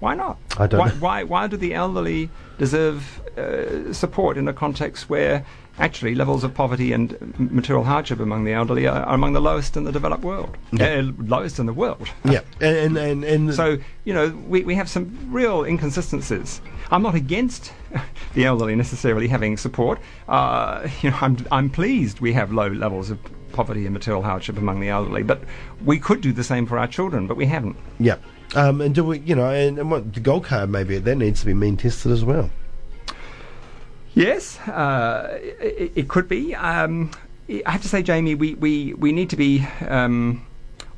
Why 0.00 0.14
not? 0.14 0.38
I 0.58 0.66
don't 0.66 0.80
why, 0.80 0.88
know. 0.88 0.94
why 0.94 1.22
why 1.24 1.46
do 1.46 1.56
the 1.56 1.74
elderly 1.74 2.30
deserve 2.58 3.20
uh, 3.38 3.92
support 3.92 4.36
in 4.36 4.48
a 4.48 4.52
context 4.52 5.08
where 5.08 5.44
actually 5.78 6.14
levels 6.14 6.44
of 6.44 6.52
poverty 6.52 6.92
and 6.92 7.34
material 7.38 7.84
hardship 7.84 8.20
among 8.20 8.44
the 8.44 8.52
elderly 8.52 8.86
are, 8.86 9.02
are 9.02 9.14
among 9.14 9.32
the 9.32 9.40
lowest 9.40 9.76
in 9.76 9.84
the 9.84 9.92
developed 9.92 10.22
world, 10.22 10.56
Yeah. 10.72 10.98
uh, 10.98 11.12
lowest 11.24 11.58
in 11.58 11.66
the 11.66 11.72
world. 11.72 12.06
Yeah. 12.24 12.40
And, 12.60 12.76
and, 12.76 12.98
and, 12.98 13.24
and 13.24 13.54
So, 13.54 13.78
you 14.04 14.12
know, 14.12 14.28
we, 14.46 14.62
we 14.62 14.74
have 14.74 14.90
some 14.90 15.16
real 15.30 15.64
inconsistencies. 15.64 16.60
I'm 16.90 17.02
not 17.02 17.14
against 17.14 17.72
the 18.34 18.44
elderly 18.44 18.74
necessarily 18.76 19.26
having 19.28 19.56
support. 19.56 20.00
Uh, 20.28 20.86
you 21.02 21.10
know, 21.10 21.18
I'm, 21.22 21.36
I'm 21.50 21.70
pleased 21.70 22.20
we 22.20 22.34
have 22.34 22.52
low 22.52 22.68
levels 22.68 23.08
of 23.10 23.18
poverty 23.52 23.86
and 23.86 23.94
material 23.94 24.22
hardship 24.22 24.58
among 24.58 24.80
the 24.80 24.88
elderly, 24.90 25.22
but 25.22 25.40
we 25.84 25.98
could 25.98 26.20
do 26.20 26.32
the 26.32 26.44
same 26.44 26.66
for 26.66 26.78
our 26.78 26.88
children, 26.88 27.26
but 27.26 27.36
we 27.38 27.46
haven't. 27.46 27.76
Yeah. 27.98 28.16
Um, 28.54 28.80
and 28.80 28.94
do 28.94 29.04
we, 29.04 29.20
you 29.20 29.34
know, 29.34 29.48
and, 29.48 29.78
and 29.78 29.90
what 29.90 30.12
the 30.12 30.20
gold 30.20 30.44
card 30.44 30.70
maybe 30.70 30.98
that 30.98 31.16
needs 31.16 31.40
to 31.40 31.46
be 31.46 31.54
mean 31.54 31.76
tested 31.76 32.10
as 32.10 32.24
well. 32.24 32.50
Yes, 34.14 34.58
uh, 34.60 35.38
it, 35.40 35.92
it 35.94 36.08
could 36.08 36.28
be. 36.28 36.54
Um, 36.56 37.12
I 37.48 37.70
have 37.70 37.82
to 37.82 37.88
say, 37.88 38.02
Jamie, 38.02 38.34
we, 38.34 38.54
we, 38.54 38.94
we 38.94 39.12
need 39.12 39.30
to 39.30 39.36
be 39.36 39.66
um, 39.88 40.44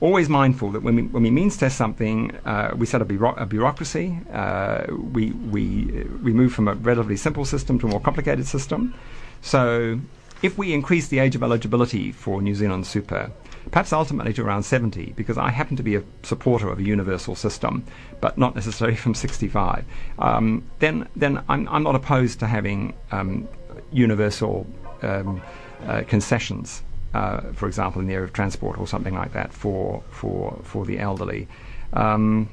always 0.00 0.28
mindful 0.28 0.70
that 0.70 0.82
when 0.82 0.96
we, 0.96 1.02
when 1.02 1.22
we 1.22 1.30
means 1.30 1.56
test 1.56 1.76
something, 1.76 2.34
uh, 2.44 2.72
we 2.76 2.86
set 2.86 3.02
up 3.02 3.06
a, 3.06 3.08
bureau- 3.08 3.36
a 3.36 3.46
bureaucracy. 3.46 4.18
Uh, 4.32 4.84
we, 4.90 5.32
we, 5.32 6.06
we 6.22 6.32
move 6.32 6.52
from 6.52 6.68
a 6.68 6.74
relatively 6.74 7.16
simple 7.16 7.44
system 7.44 7.78
to 7.78 7.86
a 7.86 7.90
more 7.90 8.00
complicated 8.00 8.46
system. 8.46 8.94
So 9.42 10.00
if 10.42 10.56
we 10.56 10.72
increase 10.72 11.08
the 11.08 11.18
age 11.18 11.34
of 11.34 11.42
eligibility 11.42 12.12
for 12.12 12.40
New 12.40 12.54
Zealand 12.54 12.86
Super, 12.86 13.30
perhaps 13.72 13.92
ultimately 13.92 14.35
to 14.35 14.42
around 14.42 14.62
70, 14.62 15.14
because 15.16 15.38
I 15.38 15.50
happen 15.50 15.76
to 15.78 15.82
be 15.82 15.96
a 15.96 16.02
supporter 16.22 16.68
of 16.68 16.78
a 16.78 16.82
universal 16.82 17.35
system, 17.35 17.85
but 18.20 18.38
not 18.38 18.54
necessarily 18.54 18.96
from 19.04 19.14
65, 19.14 19.85
um, 20.18 20.62
then, 20.78 21.08
then 21.16 21.42
I'm, 21.48 21.66
I'm 21.68 21.82
not 21.82 21.96
opposed 21.96 22.38
to 22.40 22.46
having 22.46 22.94
um, 23.11 23.48
universal 23.90 24.66
um, 25.00 25.42
uh, 25.87 26.02
concessions, 26.06 26.82
uh, 27.14 27.40
for 27.54 27.66
example, 27.66 28.00
in 28.00 28.06
the 28.06 28.14
area 28.14 28.26
of 28.26 28.32
transport 28.35 28.78
or 28.78 28.87
something 28.87 29.14
like 29.14 29.32
that 29.32 29.52
for, 29.52 30.02
for, 30.11 30.61
for 30.62 30.85
the 30.85 30.98
elderly. 30.98 31.48
Um, 31.94 32.50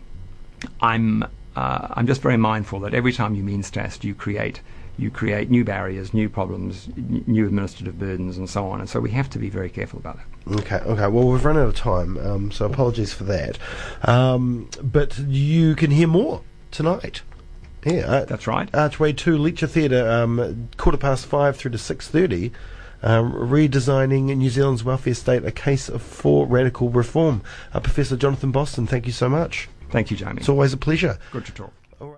I'm, 0.81 1.23
uh, 1.55 1.87
I'm 1.91 2.07
just 2.07 2.21
very 2.21 2.37
mindful 2.37 2.79
that 2.81 2.93
every 2.93 3.11
time 3.11 3.35
you 3.35 3.43
means 3.43 3.69
test, 3.69 4.05
you 4.05 4.15
create 4.15 4.61
you 4.99 5.09
create 5.09 5.49
new 5.49 5.63
barriers, 5.63 6.13
new 6.13 6.29
problems, 6.29 6.89
n- 6.97 7.23
new 7.25 7.45
administrative 7.47 7.97
burdens, 7.97 8.37
and 8.37 8.49
so 8.49 8.67
on. 8.67 8.79
And 8.79 8.89
so 8.89 8.99
we 8.99 9.11
have 9.11 9.29
to 9.31 9.39
be 9.39 9.49
very 9.49 9.69
careful 9.69 9.99
about 9.99 10.17
that. 10.17 10.59
Okay, 10.59 10.77
okay. 10.77 11.07
Well, 11.07 11.27
we've 11.27 11.43
run 11.45 11.57
out 11.57 11.67
of 11.67 11.75
time, 11.75 12.17
um, 12.17 12.51
so 12.51 12.65
apologies 12.65 13.13
for 13.13 13.23
that. 13.25 13.57
Um, 14.03 14.69
but 14.81 15.17
you 15.19 15.75
can 15.75 15.91
hear 15.91 16.07
more 16.07 16.41
tonight. 16.71 17.21
Yeah, 17.85 18.01
uh, 18.01 18.25
That's 18.25 18.45
right. 18.45 18.69
Archway 18.73 19.13
Two 19.13 19.37
Lecture 19.37 19.67
Theatre, 19.67 20.09
um, 20.09 20.69
quarter 20.77 20.97
past 20.97 21.25
five 21.25 21.55
through 21.55 21.71
to 21.71 21.77
six 21.77 22.07
thirty. 22.07 22.51
Um, 23.01 23.31
redesigning 23.31 24.35
New 24.35 24.49
Zealand's 24.49 24.83
welfare 24.83 25.13
state, 25.13 25.45
a 25.45 25.51
case 25.53 25.89
for 25.97 26.45
radical 26.45 26.89
reform. 26.89 27.41
Uh, 27.73 27.79
Professor 27.79 28.17
Jonathan 28.17 28.51
Boston, 28.51 28.85
thank 28.85 29.05
you 29.05 29.13
so 29.13 29.29
much. 29.29 29.69
Thank 29.89 30.11
you, 30.11 30.17
Jamie. 30.17 30.39
It's 30.39 30.49
always 30.49 30.73
a 30.73 30.77
pleasure. 30.77 31.17
Good 31.31 31.45
to 31.45 31.53
talk. 31.53 31.73